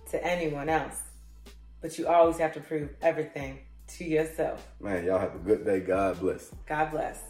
to 0.10 0.26
anyone 0.26 0.70
else, 0.70 1.04
but 1.82 1.98
you 2.00 2.08
always 2.08 2.38
have 2.40 2.54
to 2.56 2.62
prove 2.62 2.90
everything 3.02 3.60
to 3.98 4.04
yourself. 4.04 4.68
Man, 4.80 5.06
y'all 5.06 5.20
have 5.20 5.36
a 5.36 5.40
good 5.40 5.64
day. 5.64 5.82
God 5.82 6.20
bless. 6.20 6.50
God 6.66 6.90
bless. 6.90 7.22